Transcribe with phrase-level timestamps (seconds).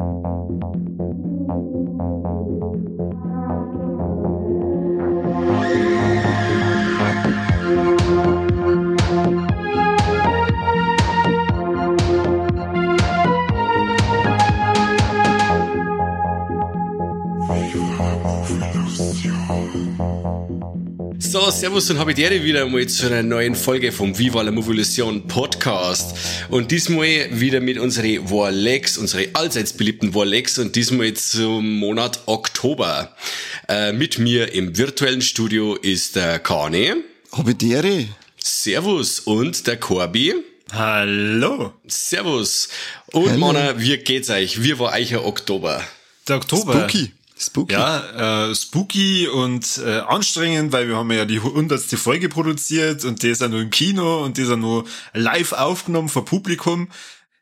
[0.00, 0.39] So,
[21.60, 26.16] servus und habitäre wieder mal zu einer neuen Folge vom Viva la Movilusion Podcast.
[26.48, 33.14] Und diesmal wieder mit unseren Warlex, unsere allseits beliebten Warlex und diesmal zum Monat Oktober.
[33.68, 37.04] Äh, mit mir im virtuellen Studio ist der Kane.
[37.30, 38.06] Habitäre.
[38.42, 40.36] Servus und der Corby.
[40.72, 41.74] Hallo.
[41.86, 42.70] Servus.
[43.12, 43.38] Und Hallo.
[43.38, 44.62] Mana, wie geht's euch?
[44.62, 45.84] Wie war euch Oktober?
[46.26, 46.88] Der Oktober.
[46.88, 47.12] Spooky.
[47.40, 47.72] Spooky.
[47.72, 53.22] Ja, äh, spooky und äh, anstrengend, weil wir haben ja die hundertste Folge produziert und
[53.22, 56.88] die ist ja nur im Kino und die ist ja nur live aufgenommen vor Publikum.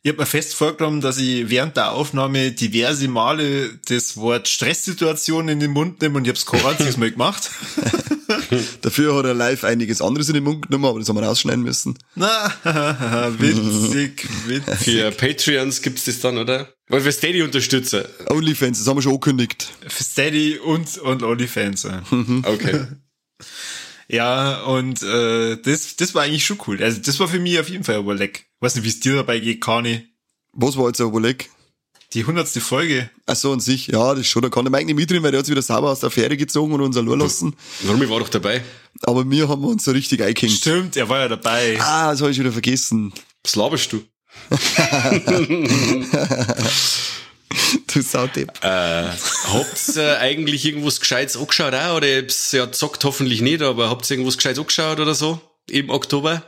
[0.02, 5.48] Ich habe mir fest vorgenommen, dass ich während der Aufnahme diverse Male das Wort Stresssituation
[5.48, 7.50] in den Mund nehme und ich habe es kein einziges Mal gemacht.
[8.82, 11.62] Dafür hat er live einiges anderes in den Mund genommen, aber das haben wir rausschneiden
[11.62, 11.98] müssen.
[12.14, 12.52] Na,
[13.38, 14.78] witzig, witzig.
[14.78, 16.72] Für Patreons gibt's das dann, oder?
[16.88, 18.04] Weil wir Steady unterstützen.
[18.30, 19.72] Onlyfans, das haben wir schon angekündigt.
[19.86, 21.82] Für Steady und, und OnlyFans.
[21.84, 22.02] ja.
[22.44, 22.86] Okay.
[24.10, 26.82] Ja, und äh, das, das war eigentlich schon cool.
[26.82, 28.46] Also das war für mich auf jeden Fall ein Überleck.
[28.60, 30.08] Weiß nicht, wie es dir dabei geht, Kani.
[30.54, 31.50] Was war jetzt ein Überleg?
[32.14, 33.10] Die hundertste Folge.
[33.26, 34.42] Ach so, an sich, ja, das ist schon.
[34.42, 36.36] Da kann der Mike nicht mitreden, weil der hat sich wieder sauber aus der Fähre
[36.36, 37.54] gezogen und uns allein lassen.
[37.82, 38.02] Warum?
[38.02, 38.62] Ich war doch dabei.
[39.02, 40.56] Aber wir haben uns so richtig eingehängt.
[40.56, 41.78] Stimmt, er war ja dabei.
[41.80, 43.12] Ah, das habe ich wieder vergessen.
[43.42, 44.02] Was laberst du?
[47.92, 48.52] Du Saudepp.
[48.62, 49.04] Äh,
[49.52, 51.96] habt ihr eigentlich irgendwas Gescheites angeschaut auch?
[51.96, 55.40] Oder ihr habt's ja zockt hoffentlich nicht, aber habt ihr irgendwas Gescheites angeschaut oder so?
[55.68, 56.42] Im Oktober?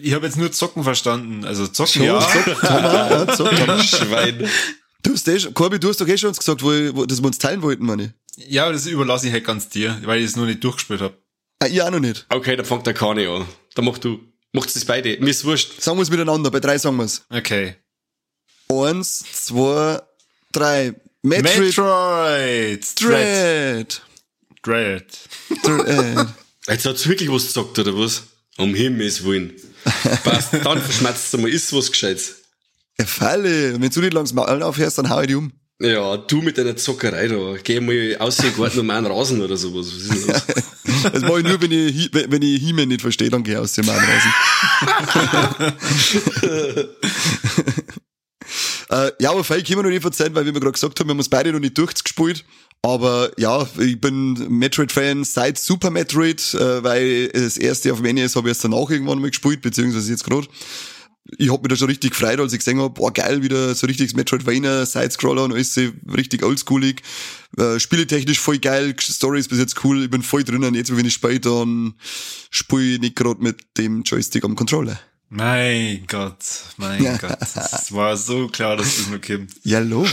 [0.00, 1.44] Ich habe jetzt nur Zocken verstanden.
[1.44, 2.20] Also Zocken, Schon, ja.
[2.20, 3.78] haben wir, ja, wir.
[3.82, 4.48] Schwein.
[5.02, 7.20] Du hast eh schon, Corby, du hast doch eh schon uns gesagt, wo, wo, dass
[7.20, 8.46] wir uns teilen wollten, meine ich.
[8.48, 11.16] Ja, das überlasse ich halt ganz dir, weil ich es noch nicht durchgespielt habe.
[11.62, 12.26] Ah, ich auch noch nicht.
[12.30, 13.46] Okay, dann fängt der Kani an.
[13.74, 14.20] Dann mach du.
[14.52, 15.18] Macht's das beide.
[15.20, 15.80] Mir ist wurscht.
[15.80, 17.24] Sagen wir es miteinander, bei drei sagen wir es.
[17.28, 17.76] Okay.
[18.68, 20.00] Eins, zwei,
[20.52, 20.94] drei.
[21.22, 23.00] Metroid Metroid.
[23.00, 24.02] Dread.
[24.62, 25.06] Dread.
[25.62, 26.28] Dread.
[26.66, 28.22] Jetzt hat's wirklich was gesagt, oder was?
[28.56, 29.52] Um Himmels Willen.
[30.24, 32.39] Passt, dann verschmerzt mal, ist was Gescheites.
[33.06, 33.80] Falle.
[33.80, 35.52] Wenn du nicht langs Maul aufhörst, dann hau ich dich um.
[35.82, 37.54] Ja, du mit deiner Zockerei da.
[37.62, 39.86] Geh mal aussehen, garten um einen Rasen oder sowas.
[39.86, 40.42] Was ist denn los?
[41.12, 43.72] Das mache ich nur, wenn ich, wenn ich He-Man nicht verstehe, dann geh ich aus
[43.72, 44.22] dem Maul raus.
[48.90, 51.08] äh, ja, aber viel können wir noch nicht erzählen, weil wie wir gerade gesagt haben,
[51.08, 52.44] wir haben uns beide noch nicht durchgespielt.
[52.82, 58.36] Aber ja, ich bin Metroid-Fan seit Super Metroid, äh, weil das erste auf dem NES
[58.36, 60.46] habe ich erst danach irgendwann mal gespielt, beziehungsweise jetzt gerade.
[61.38, 63.86] Ich hab mich da schon richtig gefreut, als ich gesehen hab, boah geil, wieder so
[63.86, 65.78] richtiges Metroidvania, Sidescroller und alles
[66.16, 67.02] richtig oldschoolig.
[67.56, 71.04] Äh, spieletechnisch voll geil, Story ist bis jetzt cool, ich bin voll drinnen, jetzt wenn
[71.04, 71.94] ich spiele, dann
[72.50, 75.00] spiele ich nicht gerade mit dem Joystick am Controller.
[75.32, 76.44] Mein Gott,
[76.76, 77.38] mein Gott.
[77.40, 79.52] Es war so klar, dass das noch kommt.
[79.62, 80.08] Ja, Logo.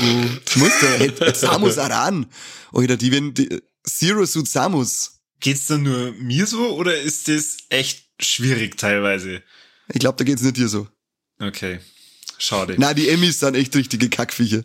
[0.56, 2.28] Muss jetzt Samus Aran.
[2.72, 3.50] Oder die, wenn, die,
[3.84, 5.22] Zero Suit Samus.
[5.40, 9.42] Geht's da nur mir so oder ist das echt schwierig teilweise?
[9.94, 10.88] Ich glaube, da geht's nicht dir so.
[11.40, 11.80] Okay.
[12.38, 12.76] Schade.
[12.78, 14.64] Na, die Emmys sind echt richtige Kackviecher.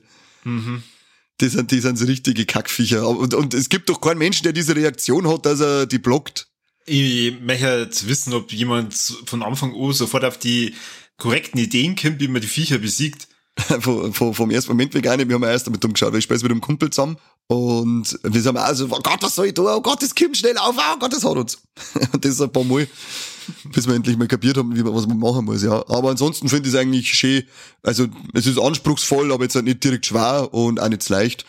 [1.41, 3.06] Die sind, die sind so richtige Kackviecher.
[3.09, 6.49] Und, und es gibt doch keinen Menschen, der diese Reaktion hat, dass er die blockt.
[6.84, 8.94] Ich möchte jetzt wissen, ob jemand
[9.27, 10.75] von Anfang an sofort auf die
[11.16, 13.28] korrekten Ideen kommt, wie man die Viecher besiegt.
[13.81, 15.28] vom, vom, ersten Moment weg nicht.
[15.28, 17.19] Wir haben ja erst damit umgeschaut, weil ich spiele mit einem Kumpel zusammen.
[17.49, 19.66] Und wir sagen also, oh Gott, was soll ich tun?
[19.69, 20.75] Oh Gott, das kommt schnell auf.
[20.77, 21.59] Oh Gott, das hat uns.
[22.12, 22.88] Und das ist ein paar Mal,
[23.73, 25.85] bis wir endlich mal kapiert haben, wie man, was man machen muss, ja.
[25.89, 27.45] Aber ansonsten finde ich es eigentlich schön.
[27.83, 31.45] Also, es ist anspruchsvoll, aber jetzt halt nicht direkt schwer und auch nicht zu leicht.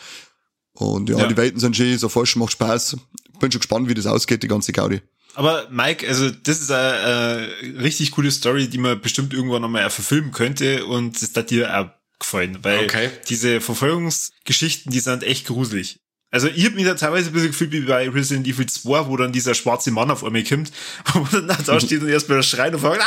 [0.72, 1.26] Und ja, Ja.
[1.26, 2.96] die Welten sind schön, so falsch macht Spaß.
[3.40, 5.00] Bin schon gespannt, wie das ausgeht, die ganze Gaudi.
[5.36, 9.90] Aber Mike, also das ist eine äh, richtig coole Story, die man bestimmt irgendwann nochmal
[9.90, 11.90] verfilmen könnte und das hat dir auch
[12.20, 13.10] gefallen, weil Okay.
[13.28, 15.98] diese Verfolgungsgeschichten, die sind echt gruselig.
[16.34, 19.16] Also ich hab mich da teilweise ein bisschen gefühlt wie bei Resident Evil 2, wo
[19.16, 20.72] dann dieser schwarze Mann auf einmal kommt,
[21.14, 23.06] wo dann da steht und erst mal schreien und fragt, ah!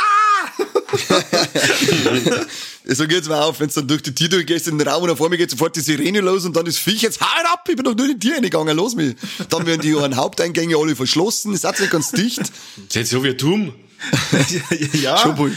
[2.90, 5.10] So geht's mir auf, wenn du dann durch die Tür durchgehst in den Raum und
[5.10, 7.76] auf einmal geht sofort die Sirene los und dann ist Viech, jetzt hau ab, ich
[7.76, 9.14] bin doch nur in die Tür reingegangen, los mich.
[9.50, 12.40] Dann werden die Haupteingänge alle verschlossen, es hat nicht ganz dicht.
[12.88, 13.74] Seid so wie Doom?
[15.02, 15.18] ja.
[15.18, 15.52] Schon bald.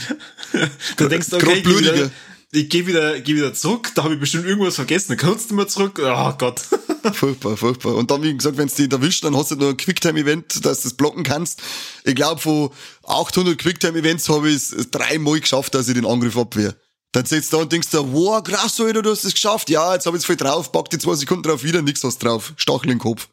[0.97, 2.11] Du denkst, Grad okay, ich, wieder,
[2.51, 5.55] ich geh wieder, geh wieder zurück, da habe ich bestimmt irgendwas vergessen, dann kannst du
[5.55, 6.01] mal zurück.
[6.03, 6.63] Oh Gott.
[7.13, 7.95] Furchtbar, furchtbar.
[7.95, 10.81] Und dann, wie gesagt, wenn du die erwischt, dann hast du noch ein Quicktime-Event, dass
[10.81, 11.61] du das blocken kannst.
[12.03, 12.69] Ich glaube, von
[13.07, 16.75] 800 Quicktime-Events habe ich es dreimal geschafft, dass ich den Angriff abwehr.
[17.11, 19.69] Dann sitzt du da und denkst dir, wow, krass, Alter, du hast es geschafft.
[19.69, 22.53] Ja, jetzt hab ich's voll drauf, pack die zwei Sekunden drauf wieder, nix hast drauf.
[22.55, 23.27] Stachel im Kopf.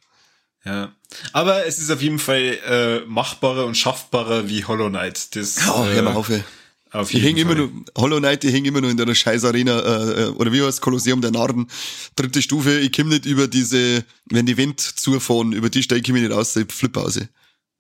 [0.65, 0.93] Ja.
[1.33, 5.37] Aber es ist auf jeden Fall äh, machbarer und schaffbarer wie Hollow Knight.
[5.37, 6.43] Das, Ja, äh, hör mal auf, ey.
[6.91, 7.69] Auf Die jeden hängen immer Fall.
[7.69, 10.63] nur, Hollow Knight, die hängen immer nur in der scheiß Arena, äh, äh, oder wie
[10.63, 11.67] heißt Kolosseum der Narren,
[12.17, 16.13] dritte Stufe, ich komm nicht über diese, wenn die Wind zufahren, über die steige ich
[16.13, 17.19] mich nicht raus, ich flippe aus.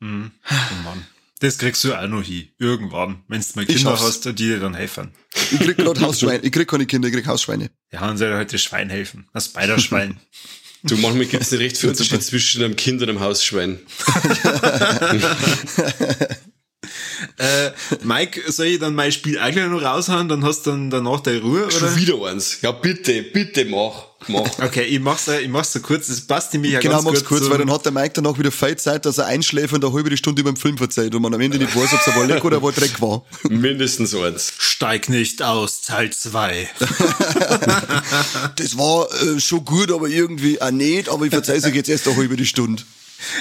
[0.00, 1.06] Oh Mann.
[1.40, 2.48] Das kriegst du auch noch hin.
[2.58, 3.22] Irgendwann.
[3.28, 5.12] Wenn du mal Kinder hast, die dir dann helfen.
[5.52, 7.70] Ich krieg grad Hausschweine, ich krieg keine Kinder, ich krieg Hausschweine.
[7.92, 9.28] Ja, dann soll halt das Schwein helfen.
[9.32, 10.18] Das Spider-Schwein.
[10.82, 13.78] Du, manchmal gibt's nicht recht viel Unterschied zwischen einem Kind und einem Hausschwein.
[17.38, 17.70] äh,
[18.02, 20.28] Mike, soll ich dann mein Spiel eigentlich noch raushauen?
[20.28, 21.70] Dann hast du dann danach deine Ruhe, oder?
[21.70, 22.58] Schon wieder eins.
[22.62, 24.06] Ja, bitte, bitte mach.
[24.26, 24.48] Mach.
[24.60, 26.08] Okay, ich mach's, ich mach's so kurz.
[26.08, 28.36] Das passt nämlich ja Genau, ganz mach's kurz, zum- weil dann hat der Mike danach
[28.36, 31.22] wieder viel Zeit, dass er einschläft und eine halbe Stunde über den Film verzeiht und
[31.22, 33.24] man am Ende nicht weiß, ob es ein Leck oder ein Dreck war.
[33.48, 34.52] Mindestens eins.
[34.58, 36.68] Steig nicht aus, Teil 2.
[38.56, 42.08] Das war äh, schon gut, aber irgendwie auch nicht, aber ich verzeih's euch jetzt erst
[42.08, 42.82] eine halbe Stunde.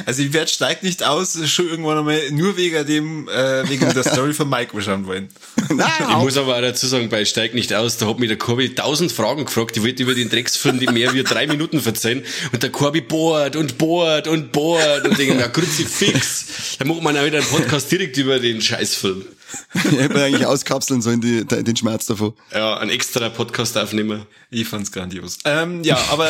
[0.05, 4.03] Also ich werde steigt nicht aus, schon irgendwann einmal nur wegen dem, äh, wegen der
[4.11, 5.29] Story von Mike schauen wollen.
[5.69, 8.37] Nein, Ich muss aber auch dazu sagen, bei Steig nicht aus, da hat mich der
[8.37, 9.77] Korbi tausend Fragen gefragt.
[9.77, 12.23] Ich wollte über den Drecksfilm die mehr wie drei Minuten verzeihen.
[12.51, 16.77] Und der Korbi bohrt und bohrt und bohrt und denkt, na, Kruzifix.
[16.79, 19.25] Da macht man auch wieder einen Podcast direkt über den Scheißfilm.
[19.73, 22.33] ich hätte eigentlich auskapseln sollen, die, den Schmerz davon.
[22.53, 24.25] Ja, ein extra Podcast aufnehmen.
[24.49, 25.39] Ich fand's grandios.
[25.45, 26.27] Ähm, ja, aber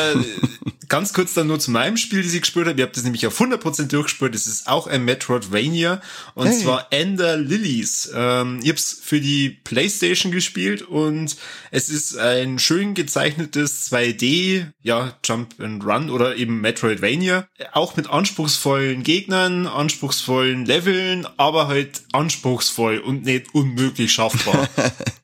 [0.90, 2.80] ganz kurz dann nur zu meinem Spiel, das ich gespielt habe.
[2.80, 4.34] Ich habe das nämlich auf 100% durchgespielt.
[4.34, 6.02] Das ist auch ein Metroidvania.
[6.34, 6.60] Und Hey.
[6.62, 8.10] zwar Ender Lilies.
[8.14, 11.36] Ähm, ich hab's für die Playstation gespielt und
[11.72, 17.48] es ist ein schön gezeichnetes 2D, ja, Jump and Run oder eben Metroidvania.
[17.74, 24.70] Auch mit anspruchsvollen Gegnern, anspruchsvollen Leveln, aber halt anspruchsvoll und nicht unmöglich schaffbar.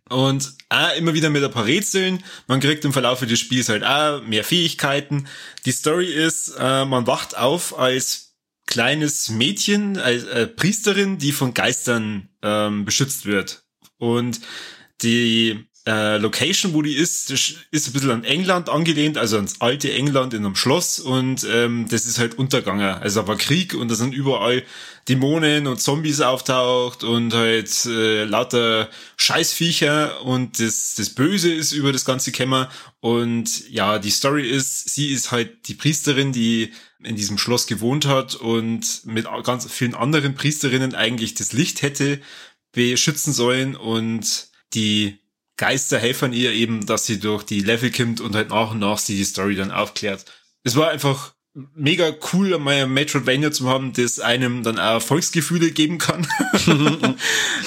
[0.10, 2.24] Und auch immer wieder mit ein paar Rätseln.
[2.48, 5.28] Man kriegt im Verlauf des Spiels halt auch mehr Fähigkeiten.
[5.66, 8.36] Die Story ist, äh, man wacht auf als
[8.68, 13.64] kleines Mädchen, als äh, Priesterin, die von Geistern ähm, beschützt wird.
[13.98, 14.42] Und
[15.02, 19.92] die äh, Location, wo die ist, ist ein bisschen an England angelehnt, also ans alte
[19.92, 23.02] England in einem Schloss und ähm, das ist halt Unterganger.
[23.02, 24.64] Also da war Krieg und da sind überall
[25.10, 31.92] Dämonen und Zombies auftaucht und halt äh, lauter Scheißviecher und das, das Böse ist über
[31.92, 32.70] das ganze Kämmer
[33.02, 36.72] und ja, die Story ist, sie ist halt die Priesterin, die
[37.04, 42.22] in diesem Schloss gewohnt hat und mit ganz vielen anderen Priesterinnen eigentlich das Licht hätte
[42.72, 45.20] beschützen sollen und die
[45.58, 48.98] Geister helfen ihr eben, dass sie durch die Level kommt und halt nach und nach
[48.98, 50.26] sie die Story dann aufklärt.
[50.64, 51.34] Es war einfach
[51.76, 56.28] mega cool, mal ein Metroidvania zu haben, das einem dann auch Volksgefühle geben kann.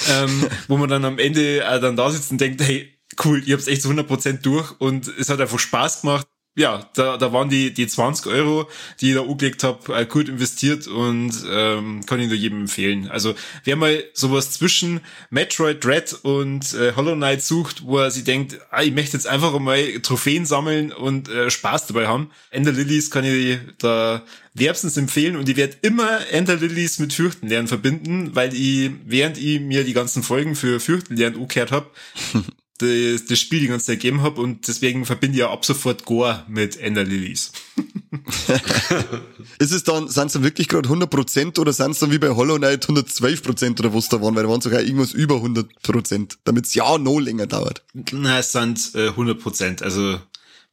[0.09, 3.55] ähm, wo man dann am Ende äh, dann da sitzt und denkt, hey, cool, ihr
[3.55, 6.27] habt's echt zu 100% durch und es hat einfach Spaß gemacht.
[6.57, 8.67] Ja, da, da waren die, die 20 Euro,
[8.99, 13.07] die ich da angelegt habe, äh, gut investiert und ähm, kann ich nur jedem empfehlen.
[13.09, 18.23] Also wer mal sowas zwischen Metroid Dread und äh, Hollow Knight sucht, wo er sich
[18.23, 22.71] denkt, ah, ich möchte jetzt einfach mal Trophäen sammeln und äh, Spaß dabei haben, Ender
[22.71, 24.23] Lilies kann ich da
[24.55, 29.61] wärmstens empfehlen und ich werde immer Ender Lilies mit Fürchtenlernen verbinden, weil ich, während ich
[29.61, 31.91] mir die ganzen Folgen für Fürchtenlernen angehört habe,
[32.77, 36.05] das, das Spiel die ganze Zeit gegeben habe und deswegen verbinde ich ja ab sofort
[36.05, 37.51] Gore mit Ender Lilies.
[39.59, 42.29] Ist es dann, sind es dann wirklich gerade 100% oder sind es dann wie bei
[42.29, 44.35] Hollow Knight 112% oder was da waren?
[44.35, 47.83] Weil da waren sogar irgendwas über 100%, damit es ja noch länger dauert.
[48.11, 49.81] Na, es sind äh, 100 Prozent.
[49.81, 50.19] Also, wenn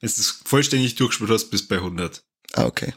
[0.00, 2.22] du es vollständig durchgespielt hast, bist du bei 100.
[2.52, 2.92] Ah, okay.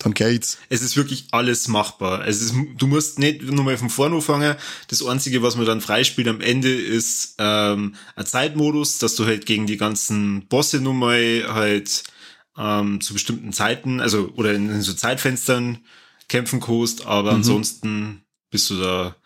[0.00, 0.58] Dann geht's.
[0.68, 2.26] Es ist wirklich alles machbar.
[2.26, 4.56] Es ist, du musst nicht nochmal von vorne anfangen.
[4.86, 9.44] Das Einzige, was man dann freispielt am Ende, ist ähm, ein Zeitmodus, dass du halt
[9.44, 12.04] gegen die ganzen Bosse nochmal halt
[12.56, 15.78] ähm, zu bestimmten Zeiten, also oder in, in so Zeitfenstern
[16.28, 19.16] kämpfen kannst, aber ansonsten bist du da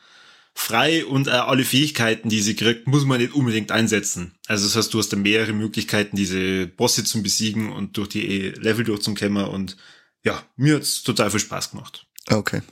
[0.54, 4.34] frei und äh, alle Fähigkeiten, die sie kriegt, muss man nicht unbedingt einsetzen.
[4.46, 8.50] Also das heißt, du hast dann mehrere Möglichkeiten, diese Bosse zu besiegen und durch die
[8.50, 9.76] Level durchzukämmen und
[10.24, 12.06] ja, mir hat's total viel Spaß gemacht.
[12.28, 12.62] Okay.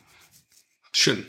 [0.92, 1.26] Schön.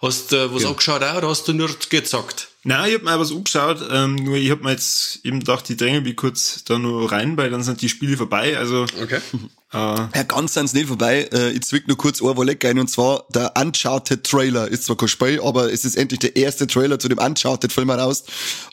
[0.00, 2.48] Hast du äh, was angeschaut auch, oder hast du nur gezockt?
[2.64, 5.76] Na, ich hab mir was angeschaut, ähm, nur ich hab mir jetzt eben gedacht, ich
[5.76, 8.58] dränge mich kurz da nur rein, weil dann sind die Spiele vorbei.
[8.58, 9.20] Also Okay.
[9.72, 11.28] äh, Ja, ganz sind's nicht vorbei.
[11.32, 14.68] Äh, ich zwick nur kurz ein Wolleck ein und zwar der Uncharted Trailer.
[14.68, 17.88] Ist zwar kein Spiel, aber es ist endlich der erste Trailer zu dem Uncharted Film
[17.88, 18.24] heraus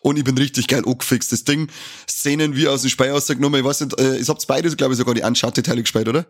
[0.02, 1.32] und ich bin richtig geil angefixt.
[1.32, 1.70] Das Ding,
[2.10, 3.60] Szenen wie aus dem Spiel ausgenommen.
[3.60, 6.26] Ich weiß nicht, äh, ihr habt beide, glaube ich, sogar die Uncharted Teile gespielt, oder?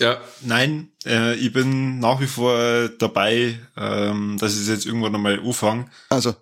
[0.00, 0.20] Ja.
[0.40, 5.38] nein, äh, ich bin nach wie vor dabei, ähm, dass ich es jetzt irgendwann einmal
[5.40, 5.86] anfange.
[6.08, 6.34] Also,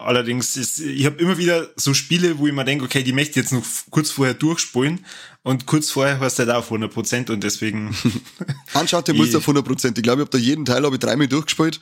[0.00, 3.32] Allerdings ist, ich habe immer wieder so Spiele, wo ich mir denke, okay, die möchte
[3.32, 5.04] ich jetzt noch kurz vorher durchspulen
[5.42, 7.94] und kurz vorher hast du halt auf 100% und deswegen...
[8.72, 9.96] Anschaut, der muss auf 100%.
[9.96, 11.80] Ich glaube, ich habe da jeden Teil habe ich dreimal durchgespielt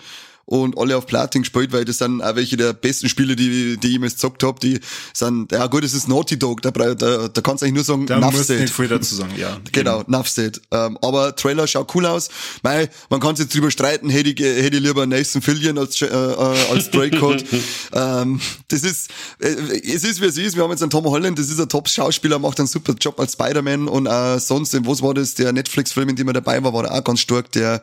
[0.48, 3.86] und alle auf Platin gespielt, weil das sind auch welche der besten Spiele, die, die
[3.86, 4.80] ich jemals gezockt habe, die
[5.12, 6.94] sind, ja gut, das ist Naughty Dog, da, da,
[7.28, 9.58] da kannst du eigentlich nur sagen, da musst nicht viel dazu sagen, ja.
[9.72, 10.62] genau, Nuffset.
[10.70, 12.30] Ähm, aber Trailer schaut cool aus,
[12.62, 16.00] weil man kann sich jetzt drüber streiten, hätte ich, hätte ich lieber Nathan Fillion als,
[16.00, 17.44] äh, äh als Drake Code.
[17.92, 21.38] ähm, das ist, äh, es ist wie es ist, wir haben jetzt einen Tom Holland,
[21.38, 25.12] das ist ein Top-Schauspieler, macht einen super Job als Spider-Man und äh, sonst, was war
[25.12, 27.82] das, der Netflix-Film, in dem er dabei war, war er auch ganz stark, der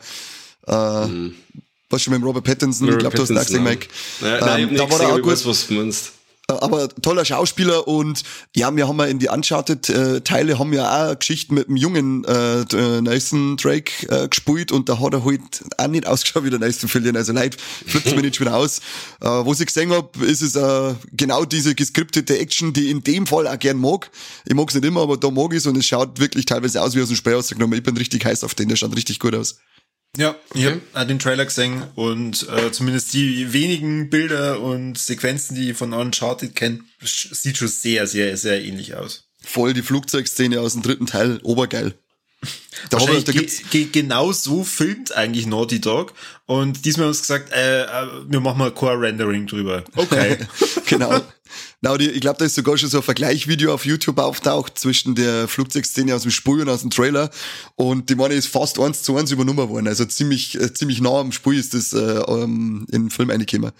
[0.65, 1.35] äh, mhm
[1.89, 3.87] was schon mit Robert Pattinson, ich glaube, du hast ihn auch gesehen, Mike.
[4.21, 5.31] Nein, ähm, da war er auch gut.
[5.31, 6.11] Weiß, was du meinst.
[6.47, 8.23] Äh, aber toller Schauspieler und
[8.55, 12.61] ja, wir haben ja in die Uncharted-Teile haben ja auch Geschichten mit dem jungen äh,
[12.61, 16.59] äh, Nathan Drake äh, gespielt und da hat er halt auch nicht ausgeschaut wie der
[16.59, 17.15] Nathan Fillion.
[17.15, 18.79] Also leid, flippt mir nicht wieder aus.
[19.21, 23.25] Äh, was ich gesehen hab, ist es äh, genau diese geskriptete Action, die in dem
[23.25, 24.11] Fall auch gern mag.
[24.45, 27.01] Ich mag's nicht immer, aber da mag ich's und es schaut wirklich teilweise aus wie
[27.01, 27.77] aus dem Spiel ausgenommen.
[27.77, 29.57] Ich bin richtig heiß auf den, der schaut richtig gut aus.
[30.17, 30.79] Ja, ich okay.
[30.93, 35.93] habe den Trailer gesehen und äh, zumindest die wenigen Bilder und Sequenzen, die ich von
[35.93, 39.25] Uncharted kenne, sieht schon sehr, sehr, sehr ähnlich aus.
[39.41, 41.93] Voll die Flugzeugszene aus dem dritten Teil, obergeil.
[42.89, 42.99] Da
[43.31, 46.13] gibt's ge genau so filmt eigentlich Naughty Dog
[46.45, 49.83] und diesmal haben sie gesagt, äh, äh, wir machen mal Core-Rendering drüber.
[49.95, 50.37] Okay.
[50.85, 51.21] genau.
[51.81, 55.47] Na, ich glaube, da ist sogar schon so ein Vergleichvideo auf YouTube auftaucht zwischen der
[55.47, 57.29] Flugzeugszene aus dem Spiel und aus dem Trailer.
[57.75, 59.87] Und die meine ist fast eins zu eins übernommen worden.
[59.87, 63.71] Also ziemlich, äh, ziemlich nah am Spiel ist das äh, um, in den Film reingekommen.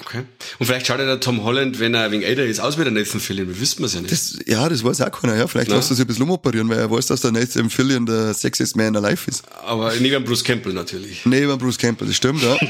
[0.00, 0.24] Okay.
[0.58, 2.84] Und vielleicht schaut ja der Tom Holland, wenn er ein wenig älter ist, aus wie
[2.84, 3.48] der Nathan Fillion.
[3.48, 4.12] Wir wissen es ja nicht.
[4.12, 5.36] Das, ja, das weiß auch keiner.
[5.36, 5.46] Ja.
[5.48, 8.32] Vielleicht lässt er sich ein bisschen umoperieren, weil er weiß, dass der Nathan Fillion der
[8.32, 9.42] sexiest man alive ist.
[9.64, 11.26] Aber neben Bruce Campbell natürlich.
[11.26, 12.56] Neben Bruce Campbell, das stimmt, ja.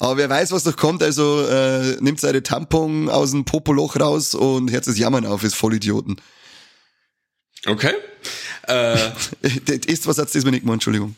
[0.00, 4.34] Aber wer weiß, was noch kommt, also äh, nimmt seine Tampon aus dem Popoloch raus
[4.34, 6.20] und hört das Jammern auf, ist Vollidioten.
[7.66, 7.92] Okay.
[8.68, 9.10] Äh,
[9.86, 11.16] ist, was hat's das mir nicht gemeint, Entschuldigung.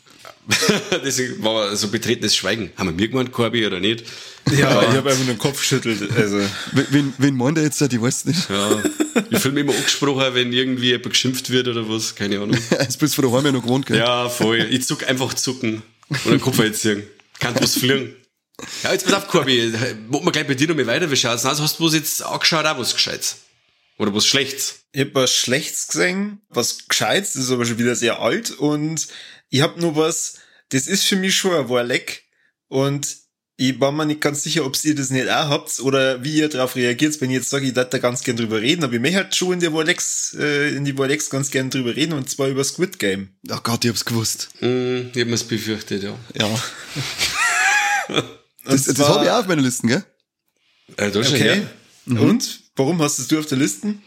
[0.89, 2.71] das war so betretenes Schweigen.
[2.75, 4.05] Haben wir mir gemeint, Corby, oder nicht?
[4.49, 6.09] Ja, ich habe einfach nur den Kopf geschüttelt.
[6.15, 6.41] Also.
[6.71, 7.81] Wen, wen meint er jetzt?
[7.81, 8.49] Ich weiß nicht.
[8.49, 8.83] Ja,
[9.29, 12.15] ich fühle mich immer angesprochen, wenn irgendwie jemand geschimpft wird oder was.
[12.15, 12.57] Keine Ahnung.
[12.71, 13.97] Jetzt bist du von daheim ja noch gewohnt, gell?
[13.97, 14.67] Ja, voll.
[14.69, 15.83] Ich zuck einfach zucken.
[16.25, 17.03] Oder Kopf jetzt ziehen.
[17.39, 18.15] Kann was fliegen.
[18.83, 19.73] Ja, jetzt pass auf, Corby.
[20.09, 21.09] Wollen wir gleich bei dir noch mal weiter?
[21.09, 21.61] Wie schaut's aus?
[21.61, 23.37] Hast du was jetzt angeschaut, auch was Gescheites?
[23.97, 24.79] Oder was Schlechtes?
[24.93, 29.07] Ich hab was Schlechtes gesehen, was Gescheites, das ist aber schon wieder sehr alt und
[29.49, 32.23] ich hab nur was, das ist für mich schon ein Warleck
[32.67, 33.07] und
[33.61, 36.49] ich war mir nicht ganz sicher, ob ihr das nicht auch habt oder wie ihr
[36.49, 38.99] darauf reagiert, wenn ich jetzt sage, ich darf da ganz gern drüber reden, aber ich
[38.99, 42.27] möchte halt schon in der Warlex, äh, in die Warlex ganz gern drüber reden und
[42.27, 43.29] zwar über Squid Game.
[43.49, 44.49] Ach oh Gott, ich hab's gewusst.
[44.61, 46.17] Mm, ich hab mir's befürchtet, ja.
[46.33, 46.49] Ja.
[48.63, 50.03] Das, das habe ich auch auf meiner Listen, gell?
[50.97, 51.23] Äh, okay.
[51.23, 51.55] Schon, ja.
[52.05, 52.19] mhm.
[52.19, 52.59] Und?
[52.75, 54.03] Warum hast du auf der Listen?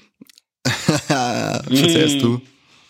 [0.64, 2.40] Verzeihst du.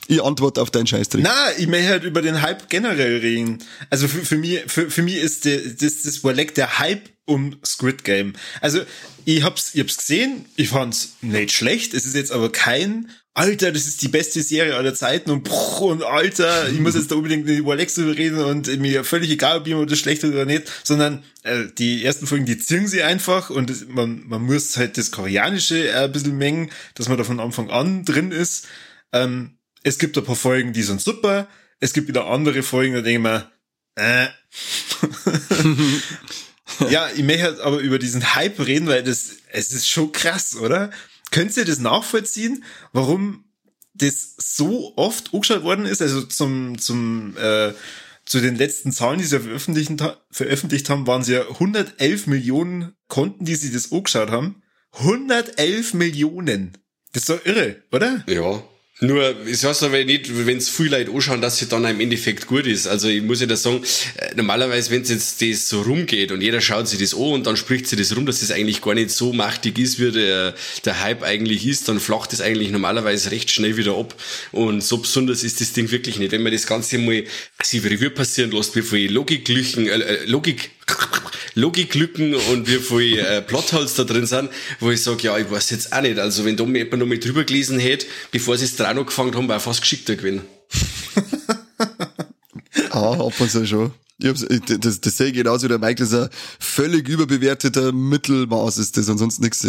[0.07, 1.23] Ich antworte auf deinen Scheißdreck.
[1.23, 3.59] Na, ich möchte halt über den Hype generell reden.
[3.91, 7.57] Also für, für mich, für, für mich ist der, das, das Warleck der Hype um
[7.65, 8.35] Squid Game.
[8.61, 8.81] Also
[9.25, 11.95] ich hab's, ich hab's gesehen, ich fand's nicht schlecht.
[11.95, 15.81] Es ist jetzt aber kein Alter, das ist die beste Serie aller Zeiten und, bruch,
[15.81, 19.67] und Alter, ich muss jetzt da unbedingt über Alex reden und mir völlig egal, ob
[19.67, 23.51] jemand das schlecht ist oder nicht, sondern äh, die ersten Folgen, die ziehen sie einfach
[23.51, 27.25] und das, man, man muss halt das Koreanische äh, ein bisschen mengen, dass man da
[27.25, 28.69] von Anfang an drin ist.
[29.13, 31.47] Ähm, es gibt ein paar Folgen, die sind super,
[31.79, 33.50] es gibt wieder andere Folgen, da denke ich mir,
[33.97, 34.26] äh.
[36.91, 40.57] ja, ich möchte halt aber über diesen Hype reden, weil das, es ist schon krass,
[40.57, 40.91] oder?
[41.31, 43.45] Könnt ihr das nachvollziehen, warum
[43.93, 46.03] das so oft angeschaut worden ist?
[46.03, 47.73] Also zum, zum, äh,
[48.25, 49.93] zu den letzten Zahlen, die sie veröffentlicht,
[50.31, 54.62] veröffentlicht haben, waren es ja 111 Millionen Konten, die sie das angeschaut haben.
[54.93, 56.79] 111 Millionen.
[57.12, 58.25] Das ist doch irre, oder?
[58.26, 58.62] Ja.
[59.01, 62.47] Nur, es heißt aber nicht, wenn es viel Leute anschauen, dass es dann im Endeffekt
[62.47, 62.87] gut ist.
[62.87, 63.83] Also ich muss ja da sagen,
[64.17, 67.47] äh, normalerweise, wenn es jetzt das so rumgeht und jeder schaut sich das an und
[67.49, 70.55] dann spricht sich das rum, dass das eigentlich gar nicht so machtig ist, wie der,
[70.85, 74.15] der Hype eigentlich ist, dann flacht das eigentlich normalerweise recht schnell wieder ab.
[74.53, 76.31] Und so besonders ist das Ding wirklich nicht.
[76.31, 77.25] Wenn man das Ganze mal
[77.65, 80.71] sich Revue passieren lässt, wie viel Logiklüchen, äh, äh Logik
[81.55, 84.50] Logiklücken und wie viel äh, Plotholes da drin sind,
[84.81, 86.19] wo ich sage, ja, ich weiß jetzt auch nicht.
[86.19, 89.49] Also wenn da jemand noch mal drüber gelesen hätte, bevor sie es dran angefangen haben,
[89.49, 90.43] war fast geschickter gewesen.
[92.91, 93.93] ah, ab und zu schon.
[94.19, 94.47] Ich hab's,
[94.81, 96.29] das, das sehe ich genauso wie der Mike, das ist ein
[96.61, 99.67] völlig überbewerteter Mittelmaß ist das, ansonsten nichts.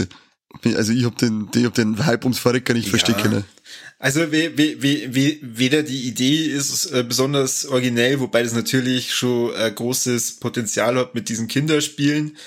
[0.63, 2.89] Also ich hab den, ich hab den Hype ums Verrecken nicht ja.
[2.91, 3.43] verstehen können.
[3.97, 9.53] Also we, we, we, weder die Idee ist äh, besonders originell, wobei das natürlich schon
[9.55, 12.37] äh, großes Potenzial hat mit diesen Kinderspielen.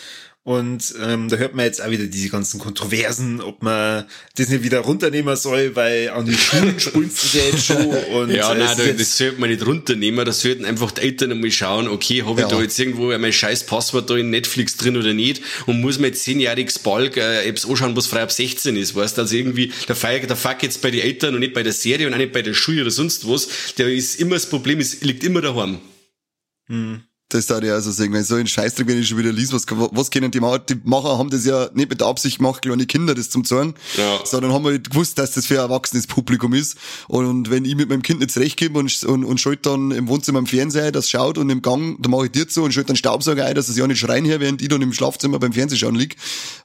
[0.49, 4.63] Und ähm, da hört man jetzt auch wieder diese ganzen Kontroversen, ob man das nicht
[4.63, 7.77] wieder runternehmen soll, weil an die Schulen spulst du jetzt schon.
[7.87, 10.25] Und, ja, nein, es da, das sollte man nicht runternehmen.
[10.25, 12.49] Das sollten einfach die Eltern einmal schauen, okay, habe ich Ja.
[12.49, 15.43] da jetzt irgendwo mein scheiß Passwort da in Netflix drin oder nicht?
[15.67, 19.19] Und muss man jetzt zehnjähriges Balk äh, etwas anschauen, was frei ab 16 ist, weißt
[19.19, 19.21] du?
[19.21, 22.07] Also irgendwie, der, Fe- der Fuck jetzt bei den Eltern und nicht bei der Serie
[22.07, 23.49] und auch nicht bei der Schule oder sonst was.
[23.77, 25.79] Der ist immer das Problem, ist, liegt immer daheim.
[27.31, 29.53] Das da ja also sagen, wenn ich so ein Scheißdreck, wenn ich schon wieder liest,
[29.53, 30.63] was, was können die machen?
[30.71, 33.75] Die Macher haben das ja nicht mit der Absicht gemacht, kleine Kinder das zum zeigen,
[33.99, 34.21] Ja.
[34.25, 36.79] sondern haben halt gewusst, dass das für ein erwachsenes Publikum ist.
[37.07, 40.39] Und wenn ich mit meinem Kind nicht zurechtkomme und, und, und schalte dann im Wohnzimmer
[40.39, 42.97] am Fernseher, das schaut und im Gang, da mache ich dir zu und schalte dann
[42.97, 45.97] Staubsauger ein, dass es ja nicht schreien her, während ich dann im Schlafzimmer beim Fernsehschauen
[45.97, 46.17] lieg,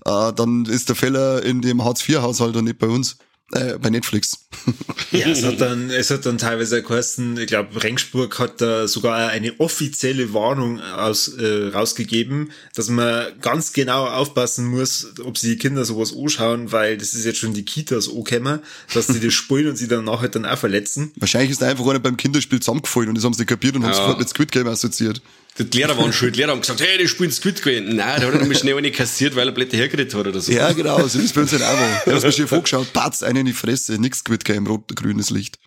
[0.06, 3.18] äh, dann ist der Fehler in dem Hartz-IV-Haushalt und nicht bei uns.
[3.54, 4.40] Äh, bei Netflix.
[5.12, 9.30] Ja, es hat dann, es hat dann teilweise geheißen, ich glaube, Rengsburg hat da sogar
[9.30, 15.58] eine offizielle Warnung aus, äh, rausgegeben, dass man ganz genau aufpassen muss, ob sie die
[15.58, 18.60] Kinder sowas anschauen, weil das ist jetzt schon die Kitas angekommen,
[18.96, 21.12] dass sie das spielen und sie dann nachher dann auch verletzen.
[21.18, 23.92] Wahrscheinlich ist da einfach einer beim Kinderspiel zusammengefallen und das haben sie kapiert und haben
[23.92, 23.98] Ja.
[23.98, 25.22] sofort mit Squid Game assoziiert.
[25.60, 26.36] Die Lehrer waren schuld.
[26.36, 27.96] Die Lehrer haben gesagt, hey, die spielen Squid Game.
[27.96, 30.52] Nein, da hat er nämlich schnell eine kassiert, weil er Blätter hergeredet hat oder so.
[30.52, 31.74] Ja, genau, so ist bei uns halt auch.
[31.80, 32.02] mal.
[32.06, 34.96] Da hast du mir schon vorgeschaut, patz, einen in die Fresse, nix Squid Game, rot,
[34.96, 35.60] grünes Licht.